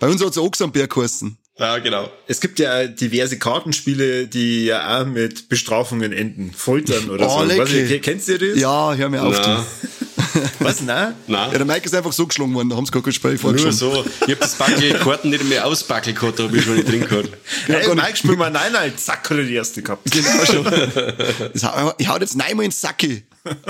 [0.00, 1.36] bei uns hat's Ochsenberg geheißen.
[1.58, 2.10] ja genau.
[2.26, 6.52] Es gibt ja diverse Kartenspiele, die ja auch mit Bestrafungen enden.
[6.52, 7.44] Foltern oder Oh, so.
[7.44, 7.62] lecker.
[7.64, 8.58] Was, kennst du das?
[8.58, 9.99] Ja, hör mir auf, Na, du.
[10.60, 10.80] Was?
[10.80, 11.14] Nein?
[11.26, 11.46] na.
[11.50, 13.72] Ja, der Mike ist einfach so geschlagen worden, da haben's gar kein Spiel Nur vorgeschoben.
[13.72, 14.04] so.
[14.26, 17.06] Ich hab das Backel Karten nicht mehr ausbackelt gehabt, da hab ich schon nicht drin
[17.06, 17.28] gehabt.
[17.66, 20.10] Hey, gar Mike, spiel mal nein, nein, zack, hat er die erste gehabt.
[20.10, 20.64] Genau schon.
[20.64, 21.66] Das
[21.98, 23.22] Ich hau jetzt neunmal ins Sacke.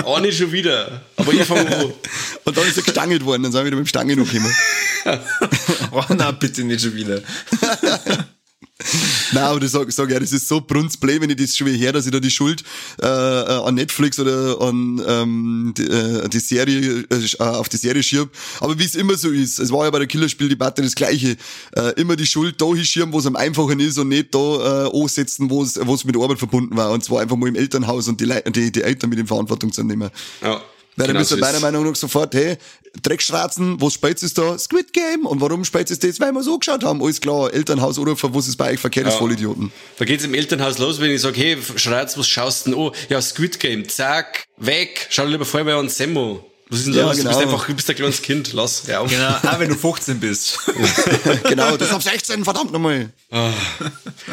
[0.02, 1.02] Auch nicht schon wieder.
[1.16, 1.92] Aber ich fange an.
[2.44, 4.54] Und dann ist er gestangelt worden, dann sind wir wieder mit dem Stange noch gekommen.
[5.92, 7.20] Oh nein, bitte nicht schon wieder.
[9.32, 11.78] Nein, aber ich sag, sag ja, das ist so brunzblöd, wenn ich das schon wieder
[11.78, 12.64] her, dass ich da die Schuld
[13.02, 18.02] äh, äh, an Netflix oder an ähm, die, äh, die Serie äh, auf die Serie
[18.02, 18.30] schirb.
[18.60, 21.36] Aber wie es immer so ist, es war ja bei der Killerspieldebatte das Gleiche.
[21.76, 25.00] Äh, immer die Schuld da hinschirmen, wo es am einfachen ist und nicht da äh,
[25.02, 26.90] ansetzen, wo es wo es mit Arbeit verbunden war.
[26.90, 29.72] Und zwar einfach mal im Elternhaus und die, Lei- die, die Eltern mit in Verantwortung
[29.72, 30.10] zu nehmen.
[30.42, 30.60] Ja.
[31.00, 31.62] Weil dann genau ihr so meiner ist.
[31.62, 32.56] Meinung nach sofort, hey,
[33.02, 34.58] Dreckstraßen, was spielt es da?
[34.58, 35.26] Squid Game.
[35.26, 36.18] Und warum spielt es das?
[36.20, 37.02] Weil wir so geschaut haben.
[37.02, 39.18] Alles klar, Elternhaus oder was ist bei euch verkehrt ist, Ja.
[39.18, 39.72] Vollidioten.
[39.98, 42.90] Da geht's im Elternhaus los, wenn ich sage, hey, Schreitz, was schaust du denn an?
[43.08, 45.06] Ja, Squid Game, zack, weg.
[45.10, 46.44] Schau lieber vorher bei uns Semmo.
[46.70, 47.16] Was ist Ja, los?
[47.16, 47.30] Du genau.
[47.30, 48.52] bist einfach, du bist ein kleines Kind.
[48.52, 49.10] Lass, hör auf.
[49.10, 50.58] Genau, auch wenn du 15 bist.
[51.48, 53.10] genau, das ist ab 16, verdammt nochmal.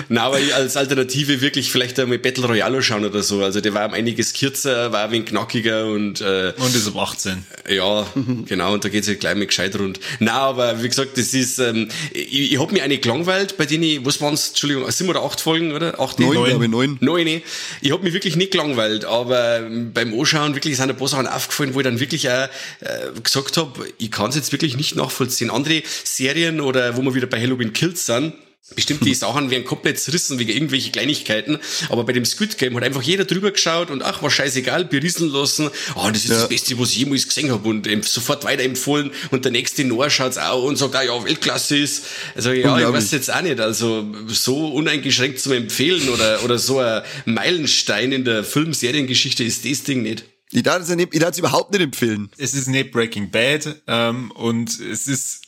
[0.10, 3.43] Na, aber ich als Alternative wirklich vielleicht einmal Battle Royale schauen oder so.
[3.43, 6.95] Also der war um einiges kürzer, war ein wenig knackiger und äh, Und ist ab
[6.97, 7.45] 18.
[7.69, 8.06] ja,
[8.45, 10.00] genau, und da geht's ja gleich mal gescheit rund.
[10.19, 13.84] Na, aber wie gesagt, das ist, ähm, ich, ich hab mir eine gelangweilt, bei denen
[13.84, 16.00] ich, was waren's, Entschuldigung, sieben oder acht Folgen, oder?
[16.00, 16.45] Acht, Neun, Neun.
[16.50, 16.97] glaube ich, neun.
[17.02, 17.41] Neun.
[17.82, 19.62] Ich hab mich wirklich nicht gelangweilt, aber
[19.93, 22.49] beim Anschauen wirklich sind ein paar Sachen aufgefallen, wo ich dann wirklich auch
[22.81, 25.49] äh, gesagt hab, ich kann's jetzt wirklich nicht nachvollziehen.
[25.49, 28.33] Andere Serien oder wo wir wieder bei Halloween Kills sind,
[28.75, 32.83] Bestimmt die Sachen werden komplett zerrissen wegen irgendwelche Kleinigkeiten, aber bei dem Squid Game hat
[32.83, 35.69] einfach jeder drüber geschaut und ach, war scheißegal, berieseln lassen.
[35.95, 36.39] Oh, das ist Ja.
[36.39, 40.37] das Beste, was ich jemals gesehen habe und sofort weiterempfohlen und der nächste Noah schaut's
[40.37, 42.07] auch und sagt, ah ja, Weltklasse ist.
[42.35, 46.79] Also ja, ich weiß jetzt auch nicht, also so uneingeschränkt zu empfehlen oder, oder so
[46.79, 50.25] ein Meilenstein in der Film-Seriengeschichte ist das Ding nicht.
[50.51, 52.29] Ich darf es ja nicht- ich darf es überhaupt nicht empfehlen.
[52.38, 55.41] Es ist nicht Breaking Bad ähm, und es ist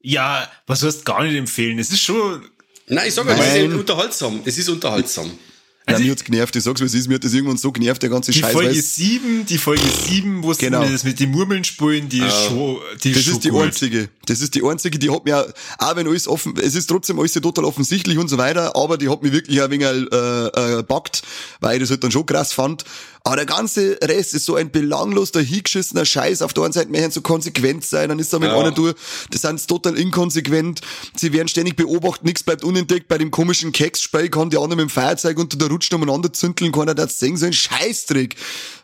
[0.00, 1.78] ja, was heißt gar nicht empfehlen?
[1.78, 2.42] Es ist schon
[2.86, 4.40] Nein, ich sag mal, es ist unterhaltsam.
[4.44, 5.30] Es ist unterhaltsam.
[5.86, 8.02] Also Also mir hat's genervt, ich sag's es ist, mir hat das irgendwann so genervt,
[8.02, 8.52] der ganze die Scheiß.
[8.52, 10.80] Folge weil's- 7, die Folge 7, wo Genau.
[10.82, 13.48] mir das mit den Murmeln spielen, die ist schon, die ist Das schon ist die
[13.50, 13.62] gut.
[13.64, 14.08] einzige.
[14.26, 17.32] Das ist die einzige, die hat mir, auch wenn alles offen, es ist trotzdem alles
[17.32, 20.46] total offensichtlich und so weiter, aber die hat mich wirklich ein wenig äh,
[20.78, 21.22] äh, backt,
[21.60, 22.84] weil ich das halt dann schon krass fand.
[23.26, 26.42] Aber der ganze Rest ist so ein belanglos dahingeschissener Scheiß.
[26.42, 28.58] Auf der einen Seite möchten so konsequent sein, dann ist da mit Ja.
[28.58, 28.94] einer durch,
[29.30, 30.82] das sind total inkonsequent.
[31.16, 33.08] Sie werden ständig beobachtet, nichts bleibt unentdeckt.
[33.08, 36.70] Bei dem komischen Keksspiel kann die andere mit dem Feuerzeug unter der Rutsche umeinander zündeln,
[36.70, 38.36] keiner das sehen, so ein Scheißdreck.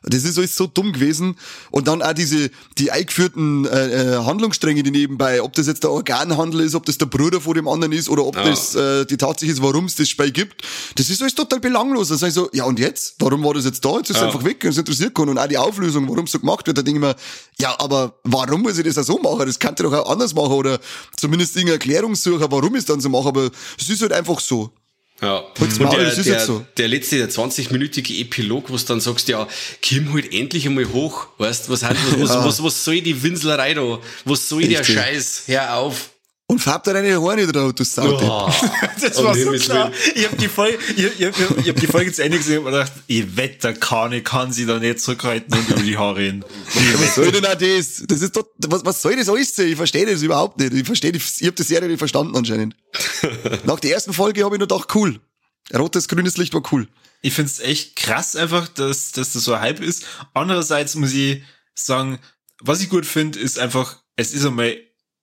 [0.05, 1.37] Das ist alles so dumm gewesen.
[1.71, 5.91] Und dann auch diese, die eingeführten äh, äh, Handlungsstränge, die nebenbei, ob das jetzt der
[5.91, 8.45] Organhandel ist, ob das der Bruder von dem anderen ist oder ob Ja.
[8.45, 10.63] das äh, die Tatsache ist, warum es das Spiel gibt,
[10.95, 12.11] das ist alles total belanglos.
[12.11, 13.17] Also ich so, ja und jetzt?
[13.19, 13.99] Warum war das jetzt da?
[13.99, 14.30] Jetzt ist Ja.
[14.31, 15.31] Einfach weg, es interessiert keinen.
[15.31, 17.17] Und auch die Auflösung, warum es so gemacht wird, da denke ich mir,
[17.59, 19.47] ja, aber warum muss ich das auch so machen?
[19.47, 20.79] Das kann ich doch auch anders machen oder
[21.17, 24.41] zumindest irgendeine Erklärung suchen, warum ich es dann so mache, aber es ist halt einfach
[24.41, 24.73] so.
[25.23, 25.39] Ja.
[25.59, 26.65] Und der, das ist der, so.
[26.79, 29.47] der letzte, der 20-minütige Epilog, wo du dann sagst, ja,
[29.87, 31.27] komm halt endlich einmal hoch.
[31.37, 33.99] Weißt was, hat, was, was, was, was soll die Winselerei da?
[34.25, 34.97] Was soll der Richtig.
[34.97, 35.43] Scheiß?
[35.47, 36.10] Hör auf.
[36.51, 38.11] Und färbt da deine Haare drauf, du Sau.
[38.11, 38.53] Oh,
[39.01, 39.93] Das war so klar.
[40.17, 42.65] Ich habe die Folge, ich, ich, ich, ich hab die Folge zu Ende gesehen und
[42.65, 46.45] gedacht, ich wette, Kane kann sie da nicht zurückhalten und über die Haare reden.
[46.97, 48.03] Was soll denn auch das?
[48.05, 49.69] Das ist doch, was, was soll das alles sein?
[49.69, 50.73] Ich verstehe das überhaupt nicht.
[50.73, 52.75] Ich verstehe, ich habe die Serie nicht verstanden anscheinend.
[53.65, 55.21] Nach der ersten Folge habe ich nur gedacht, cool.
[55.73, 56.89] Rotes, grünes Licht war cool.
[57.23, 60.05] Ich find's echt krass einfach, dass, dass das so ein Hype ist.
[60.35, 61.45] Andererseits muss ich
[61.77, 62.19] sagen,
[62.61, 64.77] was ich gut finde, ist einfach, es ist einmal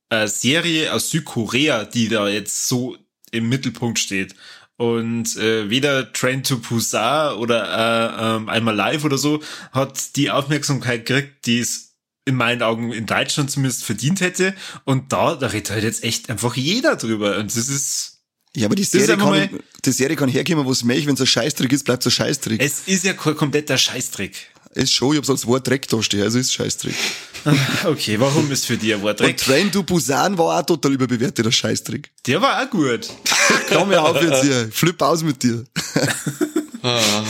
[0.10, 2.98] eine Serie aus Südkorea, die da jetzt so
[3.32, 4.36] im Mittelpunkt steht.
[4.78, 9.41] Und äh, weder Train to Busan oder äh, ähm, einmal live oder so
[9.72, 14.54] hat die Aufmerksamkeit gekriegt, die es in meinen Augen in Deutschland zumindest verdient hätte.
[14.84, 17.38] Und da, da redet halt jetzt echt einfach jeder drüber.
[17.38, 18.20] Und das ist,
[18.56, 19.50] Ja, aber die Serie, kann,
[19.84, 21.08] die Serie kann herkommen, wo es möchte.
[21.08, 22.62] Wenn es ein Scheißtrick ist, bleibt es ein Scheißtrick.
[22.62, 24.52] es ist ja kein kompletter Scheißtrick.
[24.78, 26.96] Ist schon, ich hab's als Wort Dreck da stehen, also ist Scheißtrick.
[27.86, 29.38] Okay, warum ist für dich ein Wort Und Dreck?
[29.38, 32.12] Train to Busan war auch total überbewertet, der Scheißtrick.
[32.26, 33.08] Der war auch gut.
[33.70, 34.70] Komm mir auf jetzt hier.
[34.72, 35.63] Flipp aus mit dir.
[36.84, 37.24] Ah.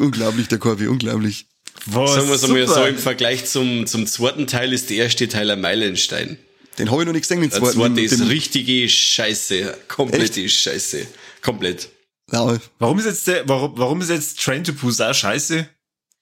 [0.00, 1.46] unglaublich, der Korbi, unglaublich.
[1.86, 5.28] Was Sagen wir es einmal so, im Vergleich zum, zum zweiten Teil ist der erste
[5.28, 6.38] Teil ein Meilenstein.
[6.78, 7.74] Den habe ich noch nicht gesehen, den Der zweiten.
[7.78, 9.76] zweite Dem- ist dem- richtige Scheiße.
[9.88, 11.06] Komplette Scheiße.
[11.40, 11.88] Komplett.
[12.30, 15.68] Ja, Warum ist jetzt der, warum, warum ist jetzt Train to Busan scheiße?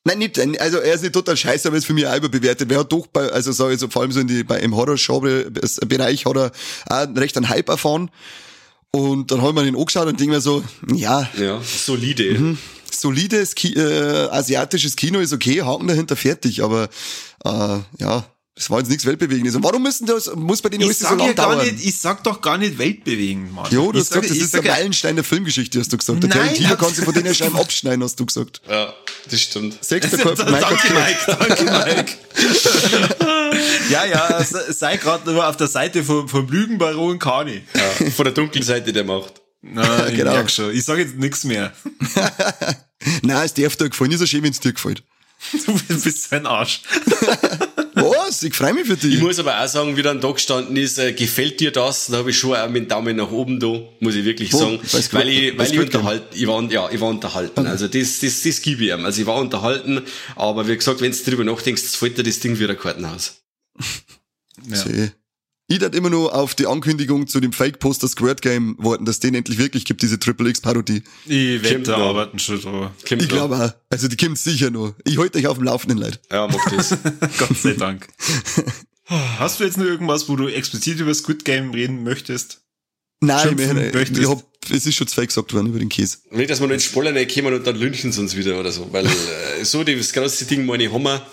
[0.05, 2.71] Nein, nicht, also er ist nicht total scheiße, aber ist für mich auch überbewertet.
[2.71, 4.75] Wer hat doch bei, also sag ich so, vor allem so in die, bei, im
[4.75, 6.53] Horror-Genre-Bereich hat er
[6.89, 8.11] auch recht einen Hype erfahren.
[8.93, 12.39] Und dann haben wir den angeschaut und denken mir so, ja, Ja, solide.
[12.39, 12.59] Mhm.
[12.91, 16.89] solides Ki äh, asiatisches Kino ist okay, Haken dahinter fertig, aber
[17.45, 18.25] äh, ja,
[18.61, 19.55] das war jetzt nichts Weltbewegendes.
[19.55, 21.65] Und warum müssen das, muss bei denen Ich so sag, ja lang dauern?
[21.65, 23.67] nicht, ich sag doch gar nicht weltbewegend, Mann.
[23.73, 26.23] Jo, du hast gesagt, das ist sag der Meilenstein der Filmgeschichte, hast du gesagt.
[26.23, 28.61] Der Nein, Tarantino kann sich von denen Scheiben abschneiden, hast du gesagt.
[28.69, 28.93] Ja,
[29.31, 29.83] das stimmt.
[29.83, 32.13] Sechster Kopf, Danke, Mike, danke, Mike.
[33.91, 37.63] ja, ja, se- sei gerade nur auf der Seite vom, vom Lügenbaron Kani.
[37.75, 39.41] Ja, von der dunklen Seite der Macht.
[39.63, 40.33] Na, ich Genau.
[40.33, 40.75] merk schon.
[40.75, 41.73] Ich sag jetzt nichts mehr.
[43.23, 45.03] Nein, es darf dir gefallen, ist so schön, wenn es dir gefällt.
[45.65, 46.83] Du bist so ein Arsch.
[48.31, 48.45] Was?
[48.45, 49.15] Ich freue mich für dich.
[49.15, 52.07] Ich muss aber auch sagen, wie dann da gestanden ist, äh, gefällt dir das?
[52.07, 53.67] Da habe ich schon auch mit dem Daumen nach oben da,
[53.99, 54.59] muss ich wirklich Wo?
[54.59, 54.79] sagen.
[54.83, 57.67] Weil's weil ich, weil ich unterhalten, ich war, ja, ich war unterhalten.
[57.67, 59.05] Also das, das, das gebe ich ihm.
[59.05, 60.03] Also ich war unterhalten,
[60.37, 63.43] aber wie gesagt, wenn du drüber nachdenkst, fällt dir das Ding wie ein Kartenhaus.
[64.69, 64.77] Ja.
[64.77, 65.11] Seh.
[65.71, 69.37] Ich darf immer nur auf die Ankündigung zu dem Fake-Poster Squirt Game warten, dass den
[69.37, 71.05] endlich wirklich gibt, diese Triple X-Parodie.
[71.27, 72.93] Ich wette, da arbeiten schon drüber.
[73.09, 73.73] Kommt Ich glaube auch.
[73.89, 74.97] Also die kommt sicher noch.
[75.05, 76.19] Ich halte euch auf dem Laufenden, Leute.
[76.29, 76.91] Ja, mach das.
[77.39, 78.09] Gott sei Dank.
[79.07, 82.63] Hast du jetzt noch irgendwas, wo du explizit über Squid Game reden möchtest?
[83.23, 86.19] Nein, ich, ich, hab, es ist schon zu viel gesagt worden über den Käse.
[86.31, 88.89] Nicht, dass wir noch ins Spoiler reinkommen und dann lynchen sie uns wieder oder so.
[88.93, 89.07] Weil
[89.61, 91.27] äh, so das große Ding, meine, haben wir,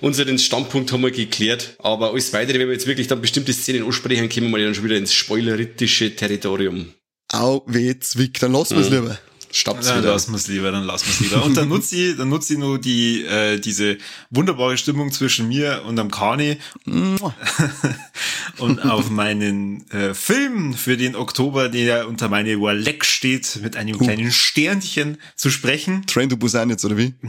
[0.00, 1.76] unseren Standpunkt haben wir geklärt.
[1.80, 4.84] Aber alles weitere, wenn wir jetzt wirklich dann bestimmte Szenen ansprechen, kommen wir dann schon
[4.84, 6.94] wieder ins spoileritische Territorium.
[7.32, 9.18] Au, weh, zwick, dann lassen wir es lieber.
[9.54, 10.10] Staubt's Dann wieder.
[10.12, 11.44] lassen wir es lieber, dann lassen wir es lieber.
[11.44, 13.98] Und dann nutze ich, dann nutze ich nur die, äh, diese
[14.30, 16.58] wunderbare Stimmung zwischen mir und am Kani
[18.58, 23.96] und auf meinen äh, Film für den Oktober, der unter meine Warleck steht, mit einem
[23.96, 26.04] kleinen Sternchen zu sprechen.
[26.06, 27.14] Train to Busan jetzt, oder wie?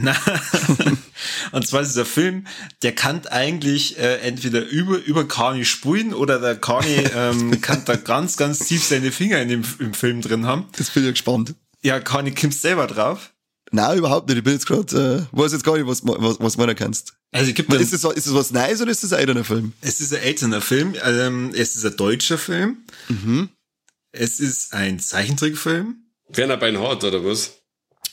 [1.52, 2.46] Und zwar ist dieser Film,
[2.82, 7.96] der kann eigentlich äh, entweder über, über Kani spulen oder der Kani ähm, kann da
[7.96, 10.66] ganz, ganz tief seine Finger in dem, im Film drin haben.
[10.76, 11.54] Das bin ich gespannt.
[11.82, 13.32] Ja, Kani kommst selber drauf.
[13.72, 14.38] Nein, überhaupt nicht.
[14.38, 17.14] Ich bin jetzt gerade, äh, weiß jetzt gar nicht, was, was, was du kannst.
[17.32, 19.72] Also gibt Ist das, ist das was Neues oder ist das ein älterer Film?
[19.80, 22.84] Es ist ein älterer Film, ähm, es ist ein deutscher Film.
[24.12, 25.96] Es ist ein Zeichentrickfilm.
[26.28, 27.52] Werner Beinhardt, oder was?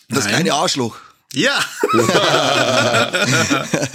[0.09, 0.33] Das Nein.
[0.33, 0.97] kleine Arschloch.
[1.33, 1.63] Ja,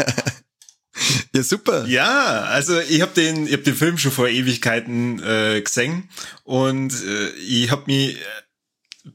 [1.33, 1.87] Ja, super.
[1.87, 6.09] ja, also ich habe den, ich hab den Film schon vor Ewigkeiten äh, gesehen
[6.43, 8.21] und äh, ich habe mich äh,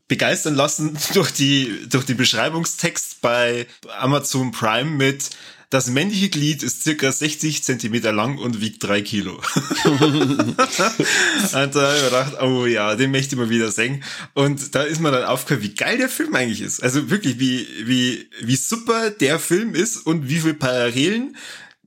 [0.07, 3.67] begeistern lassen durch die durch den Beschreibungstext bei
[3.99, 5.29] Amazon Prime mit
[5.73, 9.41] das männliche Glied ist circa 60 Zentimeter lang und wiegt drei Kilo.
[9.85, 14.03] und da habe ich mir gedacht, oh ja, den möchte ich mal wieder sehen.
[14.35, 16.83] Und da ist mir dann aufgehört, wie geil der Film eigentlich ist.
[16.83, 21.35] Also wirklich, wie, wie, wie super der Film ist und wie viele Parallelen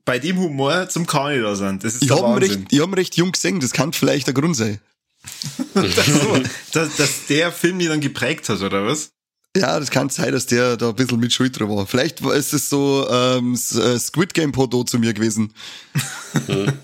[0.04, 1.84] bei dem Humor zum da sind.
[1.84, 4.34] Das ist Ich habe ihn recht, ich hab recht jung gesehen, das kann vielleicht der
[4.34, 4.80] Grund sein.
[5.74, 9.10] Dass, so, dass, dass der Film die dann geprägt hat, oder was?
[9.56, 11.86] Ja, das kann sein, dass der da ein bisschen mit Schuld dran war.
[11.86, 15.52] Vielleicht ist es so ähm, äh, Squid Game Poto zu mir gewesen.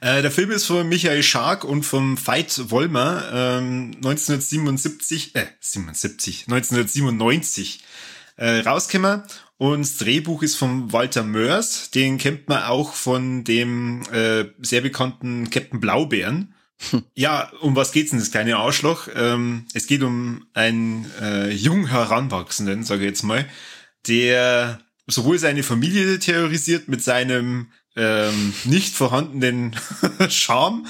[0.00, 6.46] Äh, der Film ist von Michael Schark und vom Veit Wollmer ähm, 1977, äh, 77,
[6.48, 7.82] 1997
[8.36, 9.22] äh, rausgekommen.
[9.56, 11.90] Und das Drehbuch ist von Walter Mörs.
[11.90, 16.53] Den kennt man auch von dem äh, sehr bekannten Captain Blaubeeren.
[17.14, 19.08] Ja, um was geht's denn, das kleine Arschloch?
[19.14, 23.46] Ähm, es geht um einen äh, jung Heranwachsenden, sage ich jetzt mal,
[24.06, 29.76] der sowohl seine Familie terrorisiert mit seinem ähm, nicht vorhandenen
[30.28, 30.86] Charme.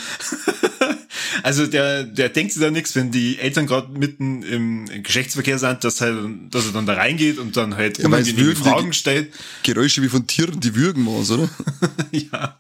[1.43, 5.85] Also der, der denkt sich da nichts, wenn die Eltern gerade mitten im Geschlechtsverkehr sind,
[5.85, 6.17] dass, halt,
[6.51, 9.33] dass er dann da reingeht und dann halt Ja, die Fragen stellt.
[9.63, 11.49] Geräusche wie von Tieren, die würgen was, oder?
[12.11, 12.59] ja.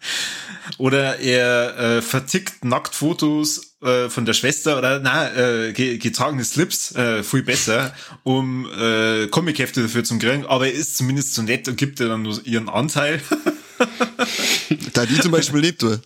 [0.78, 6.94] Oder er äh, vertickt Nacktfotos äh, von der Schwester oder na äh, ge getragene Slips,
[6.94, 10.46] äh, viel besser, um äh, Comichefte dafür zu kriegen.
[10.46, 13.20] Aber er ist zumindest so nett und gibt ihr dann nur ihren Anteil.
[14.92, 16.00] Da die zum Beispiel nicht tun.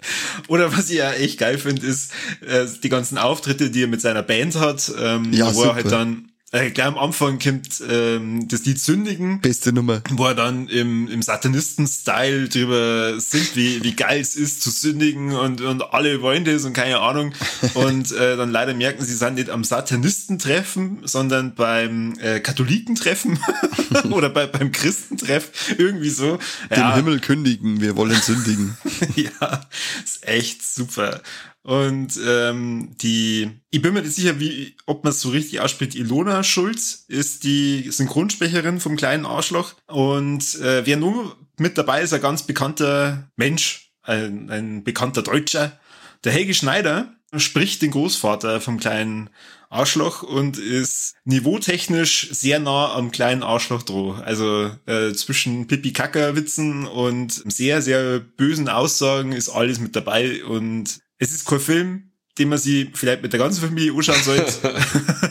[0.48, 2.12] Oder was ich ja echt geil finde, ist
[2.46, 5.68] äh, die ganzen Auftritte, die er mit seiner Band hat, ähm, Ja, wo super.
[5.68, 9.40] er halt dann äh, gleich am Anfang kommt ähm, das Lied Sündigen.
[9.40, 10.00] Beste Nummer.
[10.10, 15.32] wo er dann im, im Satanisten-Style drüber singt, wie, wie geil es ist zu sündigen
[15.32, 17.32] und, und alle wollen das und keine Ahnung.
[17.74, 23.38] Und äh, dann leider merken sie, sie sind nicht am Satanistentreffen, sondern beim äh, Katholikentreffen
[24.10, 26.38] oder bei, beim Christentreff, irgendwie so.
[26.74, 28.76] Dem Himmel kündigen, wir wollen sündigen.
[29.16, 29.66] ja,
[30.04, 31.20] ist echt super.
[31.66, 35.96] Und ähm, die, ich bin mir nicht sicher, wie, ob man es so richtig ausspricht.
[35.96, 39.74] Ilona Schulz ist die Synchronsprecherin vom kleinen Arschloch.
[39.88, 45.76] Und äh, wer nur mit dabei ist, ein ganz bekannter Mensch, ein, ein bekannter Deutscher.
[46.22, 49.28] Der Helge Schneider spricht den Großvater vom kleinen
[49.68, 54.12] Arschloch und ist niveautechnisch sehr nah am kleinen Arschloch droh.
[54.12, 61.32] Also äh, zwischen Pipi-Kaka-Witzen und sehr, sehr bösen Aussagen ist alles mit dabei und es
[61.32, 64.74] ist kein Film, den man sich vielleicht mit der ganzen Familie anschauen sollte.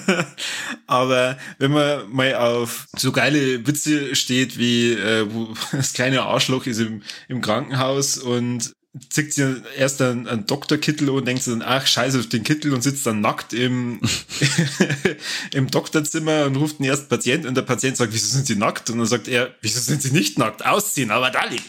[0.87, 6.65] Aber wenn man mal auf so geile Witze steht, wie äh, wo das kleine Arschloch
[6.65, 8.73] ist im, im Krankenhaus und
[9.09, 9.45] zieht sich
[9.77, 13.05] erst einen, einen Doktorkittel und denkt sich dann, ach, scheiße auf den Kittel und sitzt
[13.05, 13.99] dann nackt im,
[15.53, 18.89] im Doktorzimmer und ruft den ersten Patient und der Patient sagt, wieso sind Sie nackt?
[18.89, 20.65] Und dann sagt er, wieso sind Sie nicht nackt?
[20.65, 21.63] Ausziehen, aber da liegen.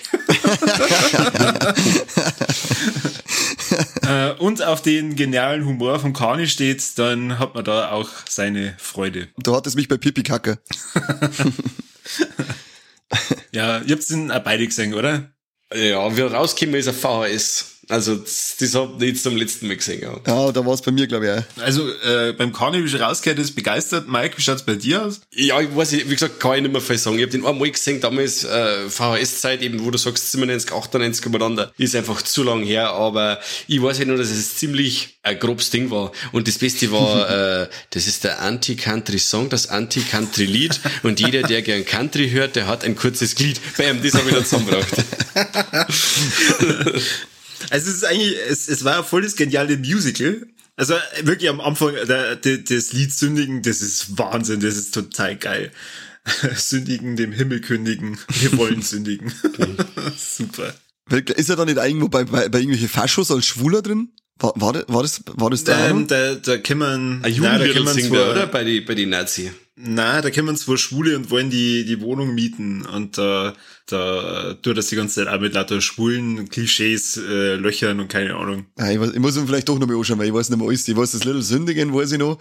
[4.09, 8.75] äh, und auf den genialen Humor von Kani steht, dann hat man da auch seine
[8.79, 9.29] Freude.
[9.39, 10.59] Du hattest mich bei Pipi Kacke.
[13.53, 15.31] Ja, ihr habt den auch beide gesehen, oder?
[15.75, 17.76] Ja, wie er rausgekommen ist, ein VHS.
[17.89, 20.03] Also, das, das hab ich jetzt zum letzten Mal gesehen.
[20.03, 20.19] Ja.
[20.27, 21.63] Ja, da war es bei mir, glaube ich, auch.
[21.63, 24.09] Also äh, beim wie schon rausgehört ist, begeistert.
[24.09, 25.21] Mike, wie schaut's bei dir aus?
[25.33, 27.17] Ja, ich weiß, nicht, wie gesagt, kann ich nicht mehr viel sagen.
[27.17, 31.73] Ich habe den einmal gesehen, damals äh, VHS-Zeit, eben wo du sagst 97, 98 umeinander,
[31.79, 35.71] ist einfach zu lang her, aber ich weiß halt nur, dass es ziemlich ein grobes
[35.71, 36.13] Ding war.
[36.33, 37.31] Und das Beste war,
[37.63, 42.85] äh, das ist der Anti-Country-Song, das Anti-Country-Lied und jeder, der gern Country hört, der hat
[42.85, 43.61] ein kurzes Glied.
[43.77, 45.05] Bam, das habe ich dann zusammengebracht.
[47.71, 50.47] Also es ist eigentlich, es, es war voll das geniale Musical.
[50.77, 55.37] Also wirklich am Anfang der, der, das Lied Sündigen, das ist Wahnsinn, das ist total
[55.37, 55.73] geil.
[56.57, 59.33] Sündigen, dem Himmel kündigen, wir wollen sündigen.
[60.17, 60.75] Super.
[61.37, 64.11] Ist er da nicht irgendwo bei, bei, bei irgendwelche Faschos als Schwuler drin?
[64.39, 65.89] War, war, das, war das, war das da?
[65.89, 68.47] Ähm, da, da kann man, Ein na, da Jugendlied kann man singt er, oder?
[68.49, 69.51] Bei die, bei die Nazi.
[69.79, 73.53] Na, da kommen zwar Schwule und wollen die, die Wohnung mieten und da,
[73.85, 78.37] da tut das die ganze Zeit auch mit lauter schwulen Klischees, äh, Löchern und keine
[78.37, 78.65] Ahnung.
[78.79, 80.59] Ja, ich, weiß, ich muss ihn vielleicht doch noch mal anschauen, weil ich weiß nicht
[80.59, 80.89] mehr alles.
[80.89, 82.39] Ich weiß das Little Sündigen, weiß ich noch.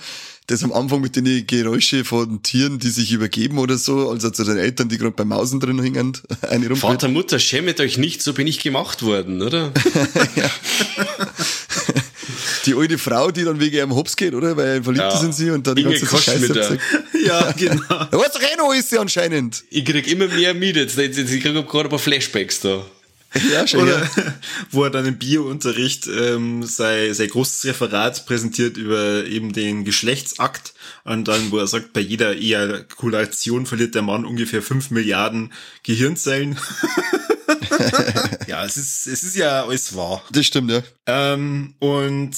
[0.48, 4.46] Das am Anfang mit den Geräusche von Tieren, die sich übergeben oder so, also zu
[4.46, 6.94] den Eltern, die gerade beim Mausen drin hängen, eine rumfällt.
[6.94, 9.74] Vater, Mutter, schämet euch nicht, so bin ich gemacht worden, oder?
[12.66, 14.56] Die alte Frau, die dann wegen ihrem Hops geht, oder?
[14.58, 15.18] Weil verliebt Ja.
[15.18, 16.78] sind sie und dann die ganze Scheiße.
[17.26, 17.82] Ja, genau.
[17.88, 19.64] Da weiß doch eh noch, ist sie anscheinend.
[19.72, 20.98] Ich krieg immer mehr mit jetzt.
[20.98, 22.86] Ich krieg gerade ein paar Flashbacks da.
[23.52, 23.82] Ja, schon.
[23.82, 24.10] Oder Ja.
[24.72, 30.74] wo er dann im Biounterricht ähm, sein, sein großes Referat präsentiert über eben den Geschlechtsakt
[31.06, 36.58] und dann, wo er sagt, bei jeder Ejakulation verliert der Mann ungefähr fünf Milliarden Gehirnzellen.
[38.48, 40.24] ja, es ist, es ist ja alles wahr.
[40.32, 40.82] Das stimmt, ja.
[41.06, 42.36] Ähm, und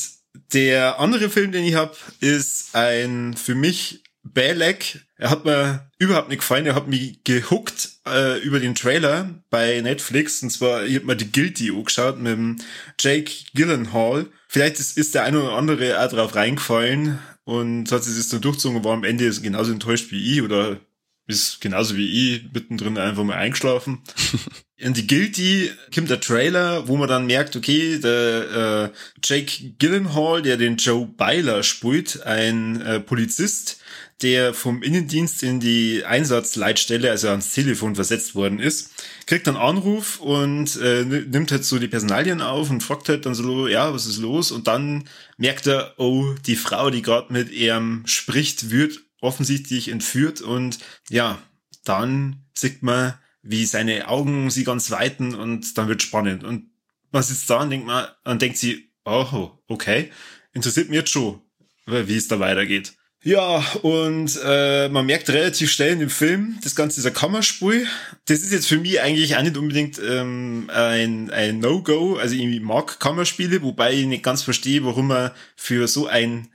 [0.54, 5.00] der andere Film, den ich habe, ist ein für mich Balek.
[5.16, 6.66] Er hat mir überhaupt nicht gefallen.
[6.66, 10.44] Er hat mich gehuckt äh, über den Trailer bei Netflix.
[10.44, 12.58] Und zwar, ich hab mir die Guilty angeschaut mit dem
[13.00, 14.28] Jake Gyllenhaal.
[14.50, 18.42] Vielleicht ist, ist der eine oder andere auch drauf reingefallen und hat sich das dann
[18.42, 20.82] durchgezogen und war am Ende genauso enttäuscht wie ich oder
[21.28, 24.02] ist genauso wie ich mittendrin einfach mal eingeschlafen.
[24.76, 30.42] In die Guilty kommt der Trailer, wo man dann merkt, okay, der äh, Jake Gyllenhaal,
[30.42, 33.80] der den Joe Byler spielt, ein äh, Polizist,
[34.22, 38.92] der vom Innendienst in die Einsatzleitstelle, also ans Telefon versetzt worden ist,
[39.28, 43.36] kriegt einen Anruf und äh, nimmt halt so die Personalien auf und fragt halt dann
[43.36, 44.52] so, ja, was ist los?
[44.52, 50.42] Und dann merkt er, oh, die Frau, die gerade mit ihm spricht, wird offensichtlich entführt
[50.42, 51.42] und ja,
[51.84, 56.44] dann sieht man, wie seine Augen sie ganz weiten und dann wird spannend.
[56.44, 56.72] Und
[57.12, 60.12] man sitzt da und denkt man, und denkt sie, oh, okay,
[60.54, 61.42] interessiert mich jetzt schon,
[61.86, 62.94] wie es da weitergeht.
[63.28, 67.86] Ja, und äh, man merkt relativ schnell in dem Film, das Ganze ist ein Kammerspiel.
[68.24, 72.16] Das ist jetzt für mich eigentlich auch nicht unbedingt ähm, ein, ein No-Go.
[72.16, 76.48] Also ich mag Kammerspiele, wobei ich nicht ganz verstehe, warum man für so ein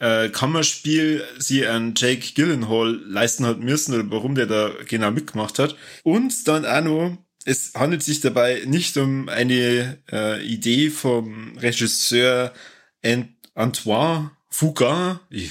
[0.00, 5.58] äh, Kammerspiel sie an Jake Gyllenhaal leisten hat müssen oder warum der da genau mitgemacht
[5.58, 5.76] hat.
[6.02, 12.54] Und dann auch noch, es handelt sich dabei nicht um eine äh, Idee vom Regisseur
[13.54, 15.50] Antoine Fuga, ich,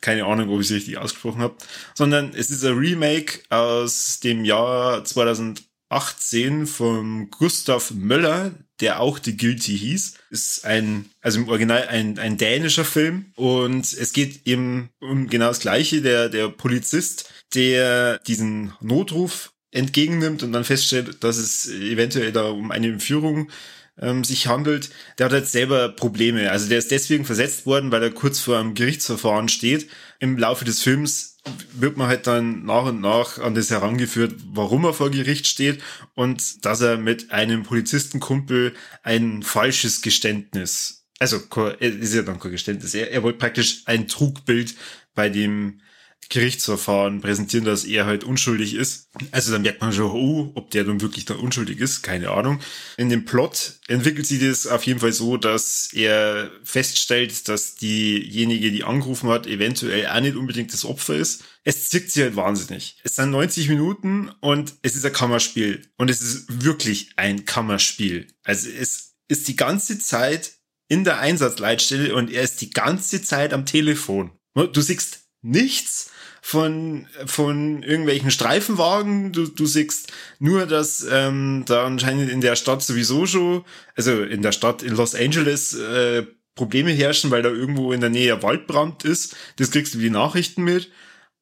[0.00, 1.56] keine Ahnung, ob ich es richtig ausgesprochen habe,
[1.92, 9.36] sondern es ist ein Remake aus dem Jahr 2018 von Gustav Möller, der auch The
[9.36, 10.14] Guilty hieß.
[10.30, 15.48] Ist ein, also im Original ein, ein dänischer Film und es geht eben um genau
[15.48, 16.00] das Gleiche.
[16.00, 22.70] Der, der Polizist, der diesen Notruf entgegennimmt und dann feststellt, dass es eventuell da um
[22.70, 23.50] eine Entführung
[23.98, 26.50] ähm, sich handelt, der hat halt selber Probleme.
[26.50, 29.88] Also der ist deswegen versetzt worden, weil er kurz vor einem Gerichtsverfahren steht.
[30.18, 31.34] Im Laufe des Films
[31.72, 35.82] wird man halt dann nach und nach an das herangeführt, warum er vor Gericht steht
[36.14, 41.36] und dass er mit einem Polizistenkumpel ein falsches Geständnis, also
[41.80, 44.74] ist ja dann kein Geständnis, er, er wollte praktisch ein Trugbild
[45.14, 45.80] bei dem
[46.28, 49.08] Gerichtsverfahren präsentieren, dass er halt unschuldig ist.
[49.30, 52.60] Also dann merkt man schon, oh, ob der dann wirklich dann unschuldig ist, keine Ahnung.
[52.96, 58.70] In dem Plot entwickelt sich das auf jeden Fall so, dass er feststellt, dass diejenige,
[58.70, 61.44] die angerufen hat, eventuell auch nicht unbedingt das Opfer ist.
[61.62, 62.98] Es zickt sich halt wahnsinnig.
[63.04, 65.86] Es sind 90 Minuten und es ist ein Kammerspiel.
[65.96, 68.28] Und es ist wirklich ein Kammerspiel.
[68.42, 70.52] Also es ist die ganze Zeit
[70.88, 74.32] in der Einsatzleitstelle und er ist die ganze Zeit am Telefon.
[74.54, 76.10] Du siehst nichts
[76.46, 79.32] von, von irgendwelchen Streifenwagen.
[79.32, 83.64] Du, du siehst nur, dass ähm, da anscheinend in der Stadt sowieso schon,
[83.96, 88.10] also in der Stadt in Los Angeles, äh, Probleme herrschen, weil da irgendwo in der
[88.10, 89.34] Nähe Waldbrand ist.
[89.56, 90.92] Das kriegst du wie Nachrichten mit.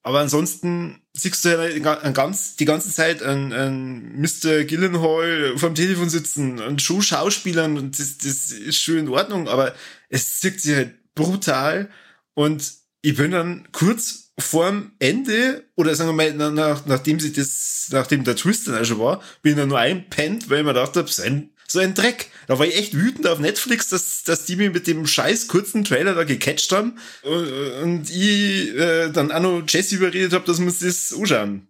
[0.05, 1.79] Aber ansonsten siehst du ja
[2.13, 4.63] ganz, die ganze Zeit an, an Mr.
[4.63, 9.75] Gillenhall vom Telefon sitzen und schon Schauspielern und das, das ist schon in Ordnung, aber
[10.09, 11.91] es zieht sich halt brutal
[12.35, 17.89] und ich bin dann kurz vorm Ende, oder sagen wir mal, nach, nachdem sie das,
[17.91, 20.73] nachdem der Twist dann auch schon war, bin ich dann nur einpennt, weil ich mir
[20.73, 22.31] gedacht habe, so ein, so ein Dreck.
[22.47, 25.85] Da war ich echt wütend auf Netflix, dass, dass die mich mit dem scheiß kurzen
[25.85, 30.59] Trailer da gecatcht haben und, und ich äh, dann auch noch Jesse überredet habe, dass
[30.59, 31.69] wir uns das anschauen.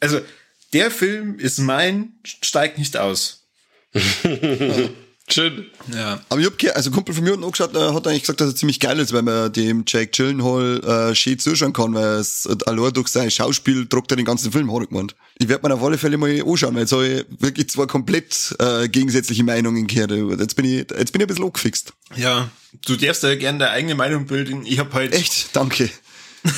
[0.00, 0.20] Also,
[0.72, 3.48] der Film ist mein, steigt nicht aus.
[5.32, 5.66] Schön.
[5.94, 6.20] Ja.
[6.28, 8.48] Aber ich hab also ein Kumpel von mir hat angeschaut, der hat eigentlich gesagt, dass
[8.50, 12.48] er ziemlich geil ist, weil man dem Jake Gyllenhaal äh, schön zuschauen kann, weil es
[12.66, 15.14] allein durch sein Schauspiel druckt er den ganzen Film, hat er gemeint.
[15.38, 18.54] Ich werde mir auf alle Fälle mal anschauen, weil jetzt habe ich wirklich zwei komplett
[18.58, 20.10] äh, gegensätzliche Meinungen gehört.
[20.40, 21.92] Jetzt bin ich, jetzt bin ich ein bisschen angefixt.
[22.16, 22.50] Ja,
[22.86, 24.66] du darfst ja gerne deine eigene Meinung bilden.
[24.66, 25.14] Ich habe halt...
[25.14, 25.50] Echt?
[25.54, 25.90] Danke.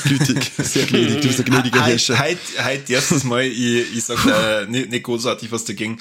[0.05, 2.17] Gütig, sehr gnädig, du bist ein gnädiger Herrscher.
[2.17, 5.99] Halt, halt erstes Mal, ich, ich sag da nicht, nicht großartig was dagegen.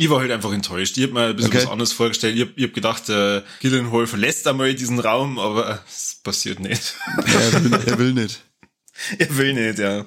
[0.00, 0.96] Ich war halt einfach enttäuscht.
[0.96, 1.64] Ich hab mir ein bisschen okay.
[1.64, 2.36] was anderes vorgestellt.
[2.36, 6.94] Ich hab, ich hab gedacht, äh, Gillenhall verlässt einmal diesen Raum, aber es passiert nicht.
[7.16, 8.40] er, will, er will nicht.
[9.18, 10.06] er will nicht, ja.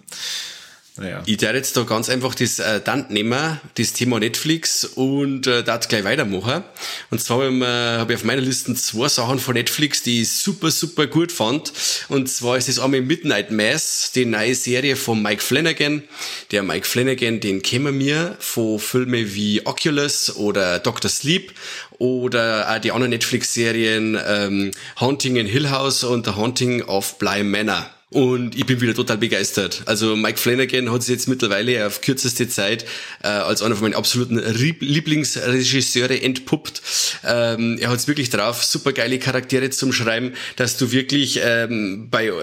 [1.02, 1.24] Naja.
[1.26, 5.64] Ich werde jetzt da ganz einfach das äh, dann nehmen, das Thema Netflix und äh,
[5.64, 6.64] das gleich weitermachen.
[7.10, 10.22] Und zwar habe ich, äh, hab ich auf meiner Liste zwei Sachen von Netflix, die
[10.22, 11.74] ich super, super gut fand.
[12.10, 16.04] Und zwar ist das einmal Midnight Mass, die neue Serie von Mike Flanagan.
[16.52, 21.10] Der Mike Flanagan, den kennen wir von Filmen wie Oculus oder Dr.
[21.10, 21.52] Sleep
[21.98, 27.44] oder auch die anderen Netflix-Serien ähm, Haunting in Hill House und The Haunting of Bly
[27.44, 27.90] Manor.
[28.14, 29.84] Und ich bin wieder total begeistert.
[29.86, 32.84] Also Mike Flanagan hat sich jetzt mittlerweile auf kürzeste Zeit
[33.24, 36.82] äh, als einer von meinen absoluten Lieblingsregisseure entpuppt.
[37.24, 42.10] Ähm, er hat es wirklich drauf, super geile Charaktere zum Schreiben, dass du wirklich ähm,
[42.12, 42.34] bei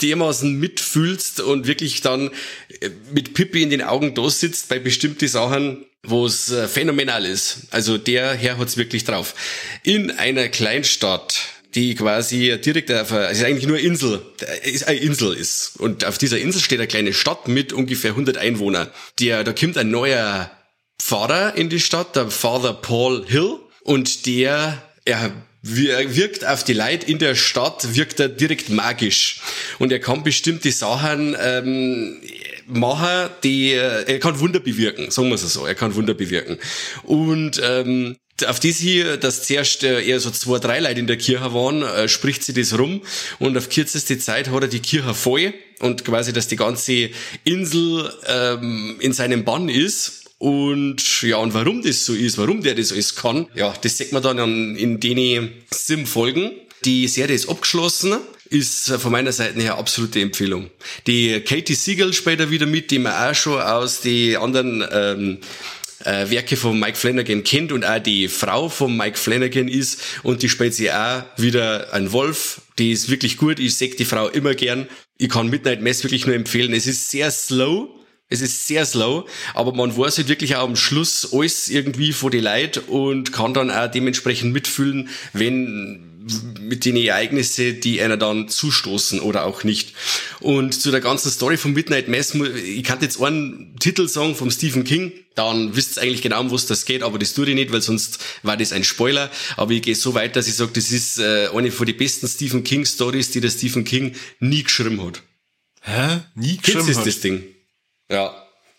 [0.00, 2.30] dermaßen mitfühlst und wirklich dann
[2.80, 7.26] äh, mit Pippi in den Augen da sitzt bei bestimmten Sachen, wo es äh, phänomenal
[7.26, 7.66] ist.
[7.72, 9.34] Also der Herr hat's wirklich drauf.
[9.82, 14.22] In einer Kleinstadt die quasi direkt auf, also eigentlich nur Insel,
[14.62, 15.78] ist eine Insel ist.
[15.78, 18.88] Und auf dieser Insel steht eine kleine Stadt mit ungefähr 100 Einwohnern.
[19.20, 20.50] Der, da kommt ein neuer
[21.00, 23.56] Pfarrer in die Stadt, der Father Paul Hill.
[23.82, 29.40] Und der, er wirkt auf die Leute in der Stadt, wirkt er direkt magisch.
[29.78, 32.20] Und er kann bestimmte Sachen ähm,
[32.66, 36.58] machen, die, er kann Wunder bewirken, sagen wir es so, er kann Wunder bewirken.
[37.02, 38.16] Und ähm,
[38.46, 41.82] auf das hier, dass zuerst äh, eher so zwei, drei Leute in der Kirche waren,
[41.82, 43.02] äh, spricht sie das rum
[43.38, 47.10] und auf kürzeste Zeit hat er die Kirche voll und quasi, dass die ganze
[47.44, 50.24] Insel ähm, in seinem Bann ist.
[50.38, 54.12] Und ja, und warum das so ist, warum der das alles kann, ja, das sieht
[54.12, 56.52] man dann in den Sim-Folgen.
[56.84, 58.18] Die Serie ist abgeschlossen,
[58.48, 60.70] ist von meiner Seite her absolute Empfehlung.
[61.08, 65.38] Die Katie Siegel später wieder mit, die man auch schon aus den anderen ähm,
[66.04, 70.42] äh, Werke von Mike Flanagan kennt und auch die Frau von Mike Flanagan ist und
[70.42, 72.60] die spielt sie auch wieder ein Wolf.
[72.78, 73.58] Die ist wirklich gut.
[73.58, 74.88] Ich sehe die Frau immer gern.
[75.16, 76.72] Ich kann Midnight Mass wirklich nur empfehlen.
[76.72, 77.88] Es ist sehr slow.
[78.30, 82.30] Es ist sehr slow, aber man weiß halt wirklich auch am Schluss alles irgendwie vor
[82.30, 86.07] die Leid und kann dann auch dementsprechend mitfühlen, wenn
[86.60, 89.94] mit den Ereignissen, die einer dann zustoßen oder auch nicht.
[90.40, 94.84] Und zu der ganzen Story von Midnight Mass, ich kann jetzt einen Titelsong vom Stephen
[94.84, 97.72] King, dann wisst ihr eigentlich genau, um was das geht, aber das tue ich nicht,
[97.72, 99.30] weil sonst war das ein Spoiler.
[99.56, 102.26] Aber ich gehe so weit, dass ich sage, das ist äh, eine von den besten
[102.26, 105.22] Stephen King Stories, die der Stephen King nie geschrieben hat.
[105.82, 106.20] Hä?
[106.34, 107.44] Nie geschrieben Kids ist das Ding.
[108.10, 108.34] Ja.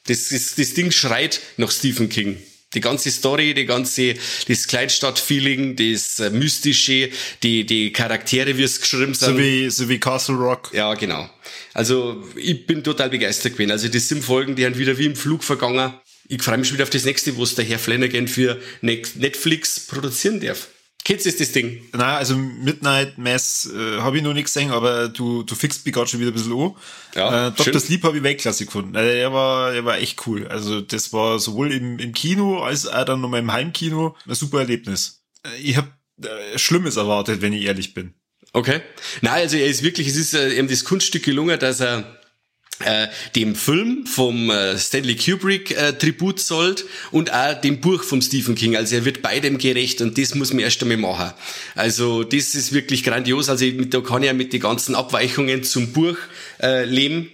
[0.07, 2.37] Das, ist, das Ding schreit nach Stephen King.
[2.75, 4.13] Die ganze Story, die ganze,
[4.47, 7.09] das Kleinstadt-Feeling, das äh, Mystische,
[7.41, 9.29] die, die Charaktere, wie es geschrieben sind.
[9.29, 10.69] So wie, so wie Castle Rock.
[10.73, 11.29] Ja, genau.
[11.73, 13.71] Also, ich bin total begeistert gewesen.
[13.71, 15.93] Also, die Sim-Folgen, die haben wieder wie im Flug vergangen.
[16.27, 20.67] Ich freue mich wieder auf das nächste, was der Herr Flanagan für Netflix produzieren darf.
[21.09, 21.81] Kids ist das Ding.
[21.91, 25.95] Na, also Midnight Mass äh, habe ich noch nicht gesehen, aber du, du fixst mich
[25.95, 26.75] gerade schon wieder ein bisschen an.
[27.15, 27.81] Ja, äh, Dr.
[27.81, 28.95] Sleep habe ich Weltklasse gefunden.
[28.95, 30.47] Also, er war, er war echt cool.
[30.47, 34.59] Also das war sowohl im, im Kino als auch dann nochmal im Heimkino ein super
[34.59, 35.23] Erlebnis.
[35.43, 35.87] Äh, ich habe
[36.21, 38.13] äh, Schlimmes erwartet, wenn ich ehrlich bin.
[38.53, 38.81] Okay.
[39.21, 42.18] Na, also er ist wirklich, es ist äh, eben das Kunststück gelungen, dass er
[42.85, 48.21] äh, dem Film vom äh, Stanley Kubrick äh, Tribut zollt und auch dem Buch vom
[48.21, 48.75] Stephen King.
[48.75, 51.33] Also er wird beidem gerecht und das muss man erst einmal machen.
[51.75, 53.49] Also das ist wirklich grandios.
[53.49, 56.17] Also da kann er mit den ganzen Abweichungen zum Buch
[56.61, 57.31] äh, leben.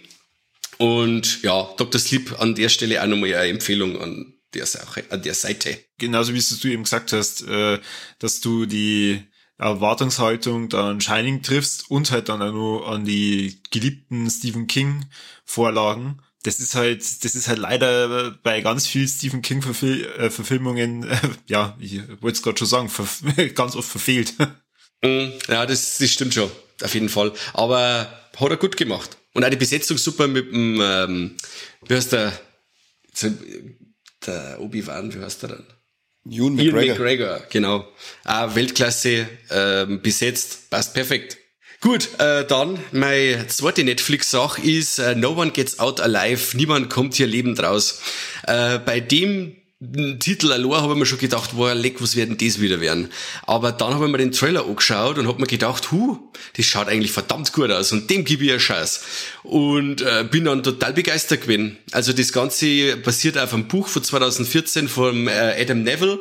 [0.78, 2.00] Und ja, Dr.
[2.00, 5.78] Sleep an der Stelle auch nochmal eine Empfehlung an der Sache, an der Seite.
[5.98, 7.80] Genauso wie du eben gesagt hast, äh,
[8.20, 9.22] dass du die
[9.58, 15.06] Erwartungshaltung dann Shining triffst und halt dann auch noch an die geliebten Stephen King
[15.46, 16.22] Vorlagen.
[16.44, 21.04] Das ist halt, das ist halt leider bei ganz vielen Stephen King Verfil äh, Verfilmungen,
[21.04, 22.92] äh, ja, ich wollte es gerade schon sagen,
[23.56, 24.34] ganz oft verfehlt.
[25.02, 26.52] Mm, ja, das, das stimmt schon,
[26.84, 27.34] auf jeden Fall.
[27.54, 29.18] Aber hat er gut gemacht.
[29.34, 31.38] Und auch die Besetzung super mit dem, ähm,
[31.88, 32.34] wie heißt der,
[34.26, 35.66] der Obi-Wan, wie heißt der dann?
[36.30, 36.82] Ewan McGregor.
[36.82, 37.88] Ian McGregor, genau.
[38.24, 41.38] Auch Weltklasse ähm, besetzt, passt perfekt.
[41.82, 47.14] Gut, äh, dann meine zweite Netflix-Sache ist äh, No One Gets Out Alive, niemand kommt
[47.14, 48.02] hier lebend raus.
[48.48, 49.56] Äh, bei dem
[50.20, 53.10] Titel allein habe ich mir schon gedacht, wow, leck, was werden das wieder werden?
[53.46, 56.18] Aber dann habe ich mir den Trailer angeschaut und habe mir gedacht, hu,
[56.56, 59.04] das schaut eigentlich verdammt gut aus und dem gebe ich einen Scheiß.
[59.44, 61.78] Und äh, bin dann total begeistert gewesen.
[61.92, 66.20] Also das Ganze basiert auf einem Buch von 2014 von äh, Adam Neville